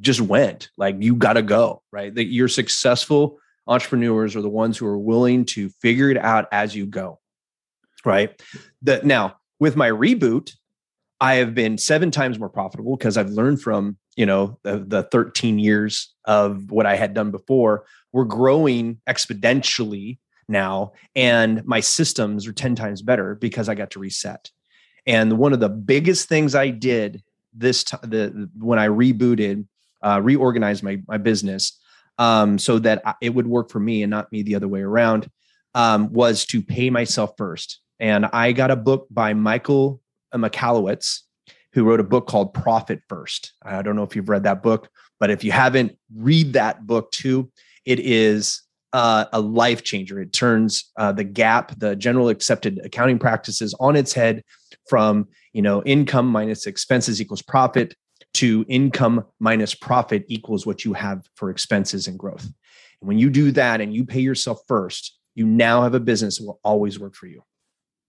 just 0.00 0.20
went. 0.20 0.70
Like 0.76 0.96
you 1.00 1.14
got 1.14 1.34
to 1.34 1.42
go, 1.42 1.82
right? 1.90 2.14
That 2.14 2.26
you're 2.26 2.48
successful 2.48 3.38
entrepreneurs 3.66 4.34
are 4.34 4.42
the 4.42 4.48
ones 4.48 4.76
who 4.76 4.86
are 4.86 4.98
willing 4.98 5.44
to 5.44 5.68
figure 5.68 6.10
it 6.10 6.18
out 6.18 6.48
as 6.52 6.74
you 6.74 6.86
go, 6.86 7.20
right? 8.04 8.40
That 8.82 9.04
now 9.04 9.36
with 9.60 9.76
my 9.76 9.88
reboot, 9.90 10.52
I 11.20 11.34
have 11.34 11.54
been 11.54 11.78
seven 11.78 12.10
times 12.10 12.38
more 12.38 12.48
profitable 12.48 12.96
because 12.96 13.16
I've 13.16 13.30
learned 13.30 13.62
from 13.62 13.96
you 14.16 14.26
know 14.26 14.58
the, 14.64 14.78
the 14.78 15.02
13 15.04 15.58
years 15.58 16.12
of 16.24 16.70
what 16.70 16.86
I 16.86 16.96
had 16.96 17.14
done 17.14 17.30
before. 17.30 17.84
We're 18.12 18.24
growing 18.24 19.00
exponentially 19.08 20.18
now, 20.48 20.92
and 21.14 21.64
my 21.64 21.80
systems 21.80 22.46
are 22.46 22.52
10 22.52 22.74
times 22.74 23.02
better 23.02 23.36
because 23.36 23.68
I 23.68 23.74
got 23.74 23.92
to 23.92 24.00
reset. 24.00 24.50
And 25.06 25.38
one 25.38 25.52
of 25.52 25.60
the 25.60 25.68
biggest 25.68 26.28
things 26.28 26.54
I 26.54 26.70
did 26.70 27.22
this 27.54 27.84
time, 27.84 28.00
the 28.02 28.50
when 28.58 28.78
I 28.78 28.88
rebooted, 28.88 29.66
uh, 30.02 30.20
reorganized 30.22 30.82
my 30.82 31.00
my 31.06 31.18
business 31.18 31.78
um, 32.18 32.58
so 32.58 32.78
that 32.78 33.02
it 33.20 33.30
would 33.30 33.46
work 33.46 33.70
for 33.70 33.80
me 33.80 34.02
and 34.02 34.10
not 34.10 34.30
me 34.32 34.42
the 34.42 34.54
other 34.54 34.68
way 34.68 34.80
around, 34.80 35.28
um, 35.74 36.12
was 36.12 36.44
to 36.46 36.62
pay 36.62 36.90
myself 36.90 37.32
first. 37.36 37.80
And 37.98 38.26
I 38.26 38.52
got 38.52 38.70
a 38.70 38.76
book 38.76 39.06
by 39.10 39.34
Michael 39.34 40.00
Michalowicz, 40.34 41.20
who 41.72 41.84
wrote 41.84 42.00
a 42.00 42.04
book 42.04 42.26
called 42.26 42.52
Profit 42.52 43.00
First. 43.08 43.54
I 43.62 43.82
don't 43.82 43.96
know 43.96 44.02
if 44.02 44.14
you've 44.16 44.28
read 44.28 44.44
that 44.44 44.62
book, 44.62 44.88
but 45.20 45.30
if 45.30 45.44
you 45.44 45.52
haven't, 45.52 45.96
read 46.14 46.54
that 46.54 46.86
book 46.86 47.10
too. 47.12 47.50
It 47.84 48.00
is 48.00 48.62
uh, 48.92 49.26
a 49.32 49.40
life 49.40 49.82
changer. 49.82 50.20
It 50.20 50.32
turns 50.32 50.90
uh, 50.98 51.12
the 51.12 51.24
GAAP, 51.24 51.78
the 51.78 51.96
general 51.96 52.28
accepted 52.28 52.80
accounting 52.84 53.18
practices, 53.18 53.74
on 53.80 53.96
its 53.96 54.12
head 54.12 54.42
from 54.88 55.28
you 55.52 55.62
know 55.62 55.82
income 55.84 56.26
minus 56.26 56.66
expenses 56.66 57.20
equals 57.20 57.42
profit 57.42 57.94
to 58.34 58.64
income 58.68 59.24
minus 59.38 59.74
profit 59.74 60.24
equals 60.28 60.66
what 60.66 60.84
you 60.84 60.94
have 60.94 61.28
for 61.34 61.50
expenses 61.50 62.06
and 62.06 62.18
growth. 62.18 62.44
And 62.44 63.08
when 63.08 63.18
you 63.18 63.30
do 63.30 63.50
that 63.52 63.80
and 63.80 63.94
you 63.94 64.04
pay 64.04 64.20
yourself 64.20 64.60
first, 64.66 65.18
you 65.34 65.46
now 65.46 65.82
have 65.82 65.94
a 65.94 66.00
business 66.00 66.38
that 66.38 66.46
will 66.46 66.60
always 66.64 66.98
work 66.98 67.14
for 67.14 67.26
you. 67.26 67.42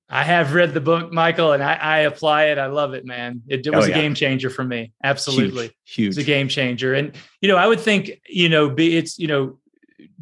I 0.09 0.23
have 0.23 0.53
read 0.53 0.73
the 0.73 0.81
book, 0.81 1.12
Michael, 1.12 1.53
and 1.53 1.63
I, 1.63 1.73
I 1.73 1.97
apply 1.99 2.45
it. 2.45 2.57
I 2.57 2.67
love 2.67 2.93
it, 2.93 3.05
man. 3.05 3.41
It, 3.47 3.65
it 3.65 3.73
was 3.73 3.86
oh, 3.86 3.88
yeah. 3.88 3.95
a 3.95 4.01
game 4.01 4.13
changer 4.13 4.49
for 4.49 4.63
me. 4.63 4.91
Absolutely. 5.03 5.65
Huge, 5.65 5.73
huge. 5.86 6.07
It's 6.09 6.17
a 6.17 6.23
game 6.23 6.47
changer. 6.49 6.93
And, 6.93 7.15
you 7.41 7.47
know, 7.47 7.57
I 7.57 7.65
would 7.65 7.79
think, 7.79 8.12
you 8.27 8.49
know, 8.49 8.69
be 8.69 8.97
it's, 8.97 9.17
you 9.17 9.27
know, 9.27 9.59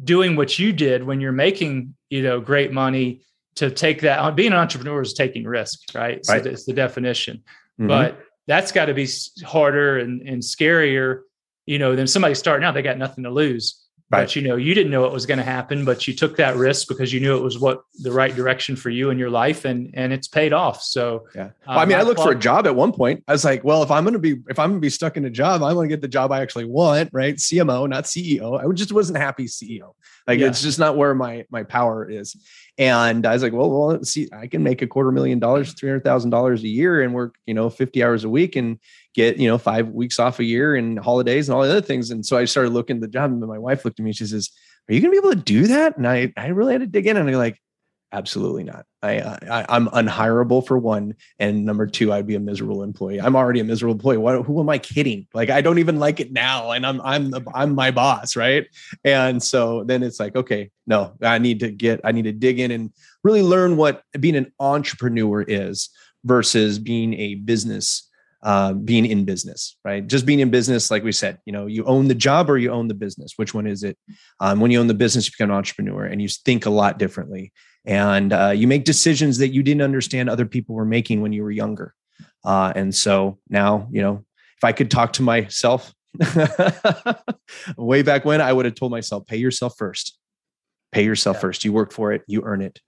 doing 0.02 0.36
what 0.36 0.58
you 0.58 0.72
did 0.72 1.04
when 1.04 1.20
you're 1.20 1.32
making, 1.32 1.94
you 2.08 2.22
know, 2.22 2.40
great 2.40 2.72
money 2.72 3.22
to 3.56 3.70
take 3.70 4.00
that 4.00 4.20
on 4.20 4.34
being 4.34 4.52
an 4.52 4.58
entrepreneur 4.58 5.02
is 5.02 5.12
taking 5.12 5.44
risk, 5.44 5.80
right? 5.94 6.24
So 6.24 6.34
right. 6.34 6.46
it's 6.46 6.64
the 6.64 6.72
definition. 6.72 7.42
Mm-hmm. 7.78 7.88
But 7.88 8.20
that's 8.46 8.72
got 8.72 8.86
to 8.86 8.94
be 8.94 9.08
harder 9.44 9.98
and, 9.98 10.22
and 10.22 10.42
scarier, 10.42 11.22
you 11.66 11.78
know, 11.78 11.94
than 11.94 12.06
somebody 12.06 12.34
starting 12.34 12.64
out. 12.64 12.74
They 12.74 12.82
got 12.82 12.98
nothing 12.98 13.24
to 13.24 13.30
lose. 13.30 13.82
Right. 14.12 14.24
But 14.24 14.36
you 14.36 14.42
know, 14.42 14.56
you 14.56 14.74
didn't 14.74 14.92
know 14.92 15.00
what 15.00 15.12
was 15.12 15.24
going 15.24 15.38
to 15.38 15.44
happen, 15.44 15.86
but 15.86 16.06
you 16.06 16.14
took 16.14 16.36
that 16.36 16.56
risk 16.56 16.86
because 16.86 17.14
you 17.14 17.20
knew 17.20 17.34
it 17.34 17.42
was 17.42 17.58
what 17.58 17.82
the 18.00 18.12
right 18.12 18.34
direction 18.34 18.76
for 18.76 18.90
you 18.90 19.08
in 19.08 19.18
your 19.18 19.30
life, 19.30 19.64
and 19.64 19.90
and 19.94 20.12
it's 20.12 20.28
paid 20.28 20.52
off. 20.52 20.82
So 20.82 21.26
yeah, 21.34 21.52
well, 21.66 21.78
uh, 21.78 21.80
I 21.80 21.86
mean, 21.86 21.96
I 21.96 22.02
looked 22.02 22.20
for 22.20 22.32
a 22.32 22.38
job 22.38 22.66
at 22.66 22.76
one 22.76 22.92
point. 22.92 23.24
I 23.26 23.32
was 23.32 23.42
like, 23.42 23.64
well, 23.64 23.82
if 23.82 23.90
I'm 23.90 24.04
going 24.04 24.12
to 24.12 24.18
be 24.18 24.32
if 24.50 24.58
I'm 24.58 24.68
going 24.68 24.82
to 24.82 24.84
be 24.84 24.90
stuck 24.90 25.16
in 25.16 25.24
a 25.24 25.30
job, 25.30 25.62
I 25.62 25.72
want 25.72 25.86
to 25.86 25.88
get 25.88 26.02
the 26.02 26.08
job 26.08 26.30
I 26.30 26.42
actually 26.42 26.66
want, 26.66 27.08
right? 27.14 27.36
CMO, 27.36 27.88
not 27.88 28.04
CEO. 28.04 28.62
I 28.62 28.70
just 28.74 28.92
wasn't 28.92 29.16
happy 29.16 29.46
CEO. 29.46 29.94
Like 30.26 30.40
yeah. 30.40 30.48
it's 30.48 30.60
just 30.60 30.78
not 30.78 30.98
where 30.98 31.14
my 31.14 31.46
my 31.50 31.62
power 31.62 32.06
is. 32.06 32.36
And 32.78 33.26
I 33.26 33.34
was 33.34 33.42
like, 33.42 33.52
well, 33.52 33.70
well, 33.70 34.02
see, 34.02 34.28
I 34.32 34.46
can 34.46 34.62
make 34.62 34.80
a 34.80 34.86
quarter 34.86 35.12
million 35.12 35.38
dollars, 35.38 35.74
three 35.74 35.90
hundred 35.90 36.04
thousand 36.04 36.30
dollars 36.30 36.62
a 36.62 36.68
year, 36.68 37.02
and 37.02 37.12
work, 37.12 37.34
you 37.46 37.52
know, 37.52 37.68
fifty 37.68 38.02
hours 38.02 38.24
a 38.24 38.30
week, 38.30 38.56
and 38.56 38.78
get, 39.14 39.36
you 39.36 39.46
know, 39.46 39.58
five 39.58 39.88
weeks 39.88 40.18
off 40.18 40.38
a 40.38 40.44
year, 40.44 40.74
and 40.74 40.98
holidays, 40.98 41.48
and 41.48 41.54
all 41.54 41.62
the 41.62 41.70
other 41.70 41.82
things. 41.82 42.10
And 42.10 42.24
so 42.24 42.38
I 42.38 42.46
started 42.46 42.72
looking 42.72 42.96
at 42.96 43.02
the 43.02 43.08
job, 43.08 43.30
and 43.30 43.40
my 43.40 43.58
wife 43.58 43.84
looked 43.84 44.00
at 44.00 44.04
me. 44.04 44.12
She 44.12 44.26
says, 44.26 44.50
"Are 44.88 44.94
you 44.94 45.00
going 45.00 45.14
to 45.14 45.20
be 45.20 45.26
able 45.26 45.36
to 45.36 45.44
do 45.44 45.66
that?" 45.66 45.98
And 45.98 46.08
I, 46.08 46.32
I 46.36 46.46
really 46.46 46.72
had 46.72 46.80
to 46.80 46.86
dig 46.86 47.06
in, 47.06 47.18
and 47.18 47.28
I'm 47.28 47.34
like, 47.34 47.60
Absolutely 48.14 48.62
not. 48.62 48.84
I, 49.02 49.20
I 49.20 49.64
I'm 49.70 49.88
unhireable 49.88 50.66
for 50.66 50.76
one, 50.76 51.14
and 51.38 51.64
number 51.64 51.86
two, 51.86 52.12
I'd 52.12 52.26
be 52.26 52.34
a 52.34 52.40
miserable 52.40 52.82
employee. 52.82 53.18
I'm 53.18 53.34
already 53.34 53.60
a 53.60 53.64
miserable 53.64 53.94
employee. 53.94 54.18
What, 54.18 54.44
who 54.44 54.60
am 54.60 54.68
I 54.68 54.76
kidding? 54.76 55.26
Like 55.32 55.48
I 55.48 55.62
don't 55.62 55.78
even 55.78 55.98
like 55.98 56.20
it 56.20 56.30
now, 56.30 56.72
and 56.72 56.84
I'm 56.84 57.00
I'm 57.00 57.32
I'm 57.54 57.74
my 57.74 57.90
boss, 57.90 58.36
right? 58.36 58.66
And 59.02 59.42
so 59.42 59.84
then 59.84 60.02
it's 60.02 60.20
like, 60.20 60.36
okay, 60.36 60.70
no, 60.86 61.14
I 61.22 61.38
need 61.38 61.60
to 61.60 61.70
get, 61.70 62.02
I 62.04 62.12
need 62.12 62.24
to 62.24 62.32
dig 62.32 62.60
in 62.60 62.70
and 62.70 62.90
really 63.24 63.42
learn 63.42 63.78
what 63.78 64.02
being 64.20 64.36
an 64.36 64.52
entrepreneur 64.60 65.40
is 65.40 65.88
versus 66.22 66.78
being 66.78 67.14
a 67.14 67.36
business 67.36 68.10
uh, 68.42 68.72
being 68.72 69.06
in 69.06 69.24
business, 69.24 69.76
right? 69.84 70.04
Just 70.04 70.26
being 70.26 70.40
in 70.40 70.50
business, 70.50 70.90
like 70.90 71.04
we 71.04 71.12
said, 71.12 71.38
you 71.44 71.52
know, 71.52 71.66
you 71.66 71.84
own 71.84 72.08
the 72.08 72.14
job 72.14 72.50
or 72.50 72.58
you 72.58 72.72
own 72.72 72.88
the 72.88 72.94
business. 72.94 73.34
Which 73.36 73.54
one 73.54 73.68
is 73.68 73.84
it? 73.84 73.96
Um, 74.40 74.58
when 74.58 74.72
you 74.72 74.80
own 74.80 74.88
the 74.88 74.94
business, 74.94 75.26
you 75.26 75.30
become 75.30 75.50
an 75.50 75.56
entrepreneur 75.56 76.04
and 76.04 76.20
you 76.20 76.28
think 76.28 76.66
a 76.66 76.70
lot 76.70 76.98
differently 76.98 77.52
and 77.84 78.32
uh, 78.32 78.52
you 78.54 78.66
make 78.66 78.84
decisions 78.84 79.38
that 79.38 79.48
you 79.48 79.62
didn't 79.62 79.82
understand 79.82 80.28
other 80.28 80.46
people 80.46 80.74
were 80.74 80.84
making 80.84 81.20
when 81.20 81.32
you 81.32 81.42
were 81.42 81.50
younger. 81.50 81.94
Uh, 82.44 82.72
and 82.74 82.94
so 82.94 83.38
now, 83.48 83.88
you 83.90 84.00
know, 84.02 84.24
if 84.56 84.64
I 84.64 84.72
could 84.72 84.90
talk 84.90 85.14
to 85.14 85.22
myself 85.22 85.92
way 87.76 88.02
back 88.02 88.24
when, 88.24 88.40
I 88.40 88.52
would 88.52 88.64
have 88.64 88.74
told 88.74 88.92
myself, 88.92 89.26
pay 89.26 89.36
yourself 89.36 89.74
first. 89.76 90.18
Pay 90.92 91.04
yourself 91.04 91.36
yeah. 91.36 91.40
first. 91.40 91.64
You 91.64 91.72
work 91.72 91.92
for 91.92 92.12
it, 92.12 92.22
you 92.26 92.42
earn 92.44 92.62
it. 92.62 92.80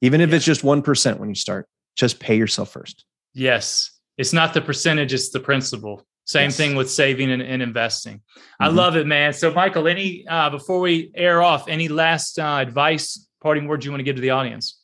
Even 0.00 0.20
if 0.20 0.30
yeah. 0.30 0.36
it's 0.36 0.44
just 0.44 0.62
1% 0.62 1.18
when 1.18 1.28
you 1.28 1.34
start, 1.34 1.66
just 1.96 2.20
pay 2.20 2.36
yourself 2.36 2.70
first. 2.70 3.04
Yes. 3.34 3.90
It's 4.16 4.32
not 4.32 4.54
the 4.54 4.60
percentage, 4.60 5.12
it's 5.12 5.30
the 5.30 5.40
principle. 5.40 6.04
Same 6.24 6.48
yes. 6.48 6.56
thing 6.58 6.76
with 6.76 6.90
saving 6.90 7.30
and, 7.30 7.40
and 7.40 7.62
investing. 7.62 8.18
Mm-hmm. 8.18 8.64
I 8.64 8.68
love 8.68 8.96
it, 8.96 9.06
man. 9.06 9.32
So, 9.32 9.52
Michael, 9.52 9.88
any 9.88 10.26
uh, 10.28 10.50
before 10.50 10.78
we 10.80 11.10
air 11.14 11.42
off, 11.42 11.68
any 11.68 11.88
last 11.88 12.38
uh, 12.38 12.58
advice 12.60 13.27
parting 13.40 13.66
words 13.66 13.84
you 13.84 13.90
want 13.90 14.00
to 14.00 14.04
give 14.04 14.16
to 14.16 14.22
the 14.22 14.30
audience? 14.30 14.78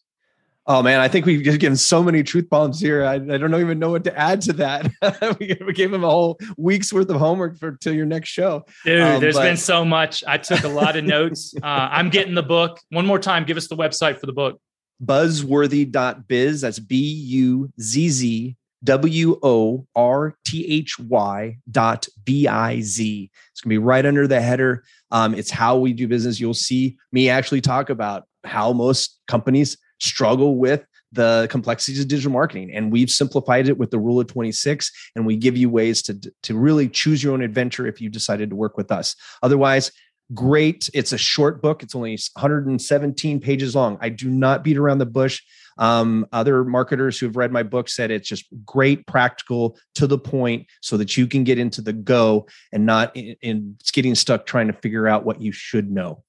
Oh 0.66 0.82
man, 0.82 1.00
I 1.00 1.08
think 1.08 1.26
we've 1.26 1.42
just 1.42 1.60
given 1.60 1.76
so 1.76 2.02
many 2.02 2.22
truth 2.22 2.48
bombs 2.48 2.80
here. 2.80 3.04
I, 3.04 3.14
I 3.14 3.18
don't 3.18 3.54
even 3.54 3.78
know 3.78 3.90
what 3.90 4.04
to 4.04 4.18
add 4.18 4.40
to 4.42 4.54
that. 4.54 4.90
we, 5.38 5.58
we, 5.66 5.72
gave 5.74 5.92
him 5.92 6.04
a 6.04 6.08
whole 6.08 6.38
week's 6.56 6.90
worth 6.90 7.10
of 7.10 7.16
homework 7.16 7.58
for 7.58 7.72
till 7.72 7.92
your 7.92 8.06
next 8.06 8.30
show. 8.30 8.64
Dude, 8.82 9.00
um, 9.02 9.20
there's 9.20 9.36
but... 9.36 9.42
been 9.42 9.58
so 9.58 9.84
much. 9.84 10.24
I 10.26 10.38
took 10.38 10.64
a 10.64 10.68
lot 10.68 10.96
of 10.96 11.04
notes. 11.04 11.54
Uh, 11.64 11.88
I'm 11.90 12.10
getting 12.10 12.34
the 12.34 12.42
book. 12.42 12.78
One 12.90 13.06
more 13.06 13.18
time, 13.18 13.44
give 13.44 13.56
us 13.56 13.68
the 13.68 13.76
website 13.76 14.18
for 14.18 14.26
the 14.26 14.32
book. 14.32 14.60
Buzzworthy.biz. 15.02 16.60
That's 16.60 16.78
B 16.78 16.96
U 16.96 17.72
Z 17.80 18.08
Z 18.10 18.56
W 18.82 19.38
O 19.42 19.86
R 19.96 20.36
T 20.44 20.66
H 20.66 20.98
Y 20.98 21.56
dot 21.70 22.06
B 22.24 22.46
I 22.46 22.80
Z. 22.80 23.30
It's 23.50 23.60
going 23.60 23.70
to 23.70 23.74
be 23.74 23.78
right 23.78 24.04
under 24.04 24.26
the 24.26 24.40
header. 24.40 24.84
Um, 25.10 25.34
it's 25.34 25.50
how 25.50 25.78
we 25.78 25.94
do 25.94 26.06
business. 26.06 26.38
You'll 26.38 26.54
see 26.54 26.98
me 27.12 27.30
actually 27.30 27.62
talk 27.62 27.88
about 27.88 28.26
how 28.44 28.72
most 28.72 29.20
companies 29.26 29.76
struggle 30.00 30.56
with 30.56 30.84
the 31.14 31.46
complexities 31.50 32.00
of 32.00 32.08
digital 32.08 32.32
marketing. 32.32 32.72
And 32.74 32.92
we've 32.92 33.10
simplified 33.10 33.68
it 33.68 33.78
with 33.78 33.90
the 33.90 33.98
rule 33.98 34.20
of 34.20 34.26
26 34.26 34.90
and 35.14 35.24
we 35.24 35.36
give 35.36 35.56
you 35.56 35.70
ways 35.70 36.02
to 36.02 36.18
to 36.42 36.56
really 36.56 36.88
choose 36.88 37.22
your 37.22 37.32
own 37.32 37.42
adventure 37.42 37.86
if 37.86 38.00
you 38.00 38.08
decided 38.08 38.50
to 38.50 38.56
work 38.56 38.76
with 38.76 38.90
us. 38.90 39.14
Otherwise 39.42 39.92
great 40.32 40.88
it's 40.94 41.12
a 41.12 41.18
short 41.18 41.60
book 41.60 41.82
it's 41.82 41.94
only 41.94 42.18
117 42.34 43.40
pages 43.40 43.74
long. 43.74 43.98
I 44.00 44.08
do 44.08 44.28
not 44.28 44.64
beat 44.64 44.76
around 44.76 44.98
the 44.98 45.06
bush. 45.06 45.42
Um, 45.76 46.26
other 46.32 46.64
marketers 46.64 47.18
who 47.18 47.26
have 47.26 47.36
read 47.36 47.52
my 47.52 47.62
book 47.62 47.88
said 47.88 48.10
it's 48.10 48.28
just 48.28 48.46
great 48.64 49.06
practical 49.06 49.76
to 49.96 50.06
the 50.06 50.18
point 50.18 50.66
so 50.80 50.96
that 50.96 51.16
you 51.16 51.26
can 51.26 51.44
get 51.44 51.58
into 51.58 51.82
the 51.82 51.92
go 51.92 52.46
and 52.72 52.86
not 52.86 53.14
in, 53.16 53.36
in 53.42 53.76
getting 53.92 54.14
stuck 54.14 54.46
trying 54.46 54.68
to 54.68 54.72
figure 54.72 55.06
out 55.06 55.24
what 55.24 55.42
you 55.42 55.52
should 55.52 55.90
know 55.90 56.23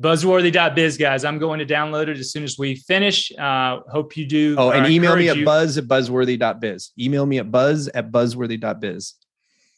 buzzworthy.biz 0.00 0.96
guys 0.96 1.24
i'm 1.24 1.38
going 1.38 1.58
to 1.58 1.66
download 1.66 2.08
it 2.08 2.18
as 2.18 2.30
soon 2.30 2.44
as 2.44 2.58
we 2.58 2.76
finish 2.76 3.32
uh 3.38 3.80
hope 3.90 4.16
you 4.16 4.26
do 4.26 4.54
oh 4.58 4.70
and 4.70 4.86
email 4.92 5.16
me 5.16 5.28
at 5.28 5.38
you. 5.38 5.44
buzz 5.44 5.76
at 5.76 5.84
buzzworthy.biz 5.84 6.92
email 6.98 7.26
me 7.26 7.38
at 7.38 7.50
buzz 7.50 7.88
at 7.88 8.10
buzzworthy.biz 8.10 9.14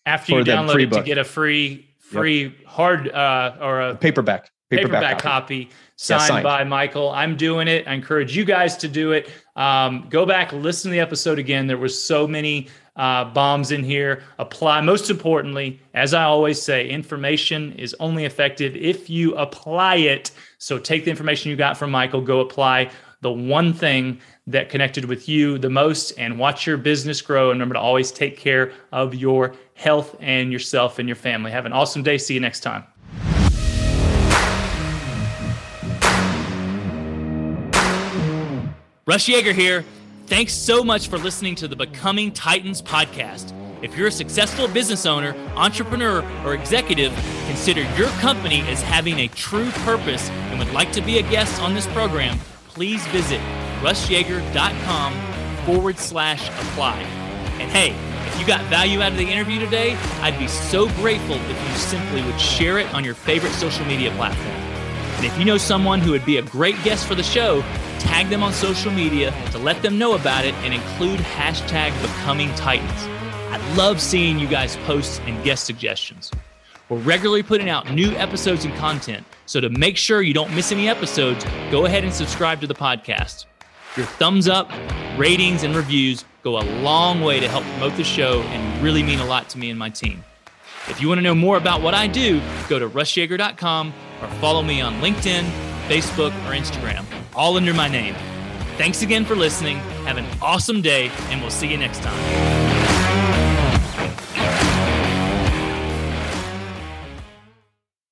after 0.05 0.39
you 0.39 0.45
download 0.45 0.83
it 0.83 0.91
book. 0.91 1.01
to 1.01 1.05
get 1.05 1.19
a 1.19 1.25
free 1.25 1.95
free 1.99 2.43
yep. 2.43 2.53
hard 2.67 3.09
uh 3.11 3.57
or 3.61 3.81
a 3.81 3.95
paperback 3.97 4.51
paperback, 4.71 5.03
paperback 5.03 5.23
copy. 5.23 5.65
copy 5.65 5.77
signed, 5.97 6.21
yeah, 6.21 6.27
signed, 6.27 6.45
by 6.45 6.65
michael 6.65 7.11
i'm 7.11 7.37
doing 7.37 7.69
it 7.69 7.87
i 7.87 7.93
encourage 7.93 8.37
you 8.37 8.45
guys 8.45 8.77
to 8.77 8.89
do 8.89 9.13
it 9.13 9.31
um, 9.57 10.07
go 10.09 10.25
back 10.25 10.53
listen 10.53 10.91
to 10.91 10.93
the 10.93 11.01
episode 11.01 11.39
again 11.39 11.67
there 11.67 11.77
were 11.77 11.89
so 11.89 12.27
many 12.27 12.69
uh, 13.01 13.25
bombs 13.25 13.73
in 13.73 13.83
here. 13.83 14.23
Apply. 14.39 14.83
Most 14.83 15.09
importantly, 15.09 15.81
as 15.95 16.13
I 16.13 16.25
always 16.25 16.61
say, 16.61 16.89
information 16.89 17.73
is 17.73 17.97
only 17.99 18.27
effective 18.27 18.77
if 18.77 19.09
you 19.09 19.35
apply 19.37 19.97
it. 19.97 20.31
So 20.59 20.79
take 20.79 21.05
the 21.05 21.11
information 21.11 21.51
you 21.51 21.57
got 21.57 21.79
from 21.79 21.91
Michael, 21.91 22.21
go 22.21 22.41
apply 22.41 22.91
the 23.23 23.33
one 23.33 23.73
thing 23.73 24.21
that 24.47 24.69
connected 24.69 25.07
with 25.07 25.29
you 25.29 25.59
the 25.59 25.71
most, 25.71 26.13
and 26.13 26.39
watch 26.39 26.67
your 26.67 26.77
business 26.77 27.23
grow. 27.23 27.51
And 27.51 27.59
remember 27.59 27.75
to 27.75 27.81
always 27.81 28.11
take 28.13 28.37
care 28.37 28.73
of 28.93 29.15
your 29.15 29.55
health 29.75 30.15
and 30.21 30.53
yourself 30.53 30.99
and 30.99 31.09
your 31.09 31.17
family. 31.17 31.51
Have 31.51 31.67
an 31.67 31.73
awesome 31.73 32.03
day. 32.03 32.19
See 32.19 32.35
you 32.35 32.41
next 32.41 32.61
time. 32.61 32.85
Russ 39.11 39.27
Yeager 39.27 39.53
here. 39.53 39.85
Thanks 40.27 40.53
so 40.53 40.85
much 40.85 41.09
for 41.09 41.19
listening 41.19 41.57
to 41.57 41.67
the 41.67 41.75
Becoming 41.75 42.31
Titans 42.31 42.81
podcast. 42.81 43.53
If 43.83 43.97
you're 43.97 44.07
a 44.07 44.13
successful 44.13 44.69
business 44.69 45.05
owner, 45.05 45.35
entrepreneur, 45.57 46.25
or 46.45 46.55
executive, 46.55 47.13
consider 47.49 47.81
your 47.97 48.07
company 48.21 48.61
as 48.69 48.81
having 48.81 49.19
a 49.19 49.27
true 49.27 49.69
purpose 49.83 50.31
and 50.31 50.61
would 50.61 50.73
like 50.73 50.93
to 50.93 51.01
be 51.01 51.19
a 51.19 51.23
guest 51.23 51.61
on 51.61 51.75
this 51.75 51.89
program, 51.89 52.39
please 52.69 53.05
visit 53.09 53.41
russyeager.com 53.81 55.13
forward 55.67 55.99
slash 55.99 56.49
apply. 56.49 57.01
And 57.59 57.69
hey, 57.69 57.97
if 58.29 58.39
you 58.39 58.47
got 58.47 58.65
value 58.67 59.03
out 59.03 59.11
of 59.11 59.19
the 59.19 59.29
interview 59.29 59.59
today, 59.59 59.97
I'd 60.21 60.39
be 60.39 60.47
so 60.47 60.87
grateful 61.03 61.35
if 61.35 61.69
you 61.69 61.75
simply 61.75 62.23
would 62.23 62.41
share 62.41 62.79
it 62.79 62.95
on 62.95 63.05
your 63.05 63.15
favorite 63.15 63.55
social 63.55 63.85
media 63.87 64.13
platform. 64.13 64.70
And 65.21 65.27
if 65.27 65.39
you 65.39 65.45
know 65.45 65.59
someone 65.59 66.01
who 66.01 66.13
would 66.13 66.25
be 66.25 66.39
a 66.39 66.43
great 66.43 66.83
guest 66.83 67.07
for 67.07 67.15
the 67.15 67.23
show, 67.23 67.61
tag 67.99 68.31
them 68.31 68.43
on 68.43 68.55
social 68.55 68.91
media 68.91 69.35
to 69.51 69.59
let 69.59 69.83
them 69.83 69.99
know 69.99 70.15
about 70.15 70.47
it 70.47 70.55
and 70.65 70.73
include 70.73 71.21
hashtag 71.21 71.93
becoming 72.01 72.49
titans. 72.55 72.91
I 73.51 73.59
love 73.75 74.01
seeing 74.01 74.39
you 74.39 74.49
guys 74.49 74.77
post 74.87 75.21
and 75.27 75.45
guest 75.45 75.67
suggestions. 75.67 76.31
We're 76.89 77.01
regularly 77.01 77.43
putting 77.43 77.69
out 77.69 77.93
new 77.93 78.13
episodes 78.13 78.65
and 78.65 78.75
content, 78.77 79.27
so 79.45 79.61
to 79.61 79.69
make 79.69 79.99
sure 79.99 80.23
you 80.23 80.33
don't 80.33 80.55
miss 80.55 80.73
any 80.73 80.89
episodes, 80.89 81.45
go 81.71 81.85
ahead 81.85 82.03
and 82.03 82.15
subscribe 82.15 82.63
to 82.63 82.67
the 82.67 82.75
podcast. 82.75 83.45
Your 83.99 84.07
thumbs 84.07 84.49
up, 84.49 84.73
ratings, 85.19 85.65
and 85.65 85.77
reviews 85.77 86.25
go 86.43 86.59
a 86.59 86.65
long 86.81 87.21
way 87.21 87.41
to 87.41 87.47
help 87.47 87.65
promote 87.65 87.95
the 87.99 88.05
show 88.05 88.41
and 88.41 88.83
really 88.83 89.03
mean 89.03 89.21
a 89.21 89.27
lot 89.27 89.51
to 89.51 89.59
me 89.59 89.69
and 89.69 89.79
my 89.79 89.91
team. 89.91 90.25
If 90.89 90.99
you 91.03 91.09
want 91.09 91.19
to 91.19 91.23
know 91.23 91.35
more 91.35 91.59
about 91.59 91.83
what 91.83 91.93
I 91.93 92.07
do, 92.07 92.41
go 92.71 92.79
to 92.79 92.89
russyeager.com 92.89 93.93
or 94.21 94.29
follow 94.41 94.63
me 94.63 94.81
on 94.81 95.01
LinkedIn, 95.01 95.45
Facebook, 95.89 96.33
or 96.47 96.55
Instagram 96.55 97.05
all 97.35 97.57
under 97.57 97.75
my 97.75 97.89
name. 97.89 98.15
Thanks 98.77 99.03
again 99.03 99.25
for 99.25 99.35
listening. 99.35 99.79
Have 100.07 100.17
an 100.17 100.27
awesome 100.41 100.83
day, 100.83 101.11
and 101.29 101.41
we'll 101.41 101.51
see 101.51 101.71
you 101.71 101.77
next 101.77 102.03
time. 102.03 102.60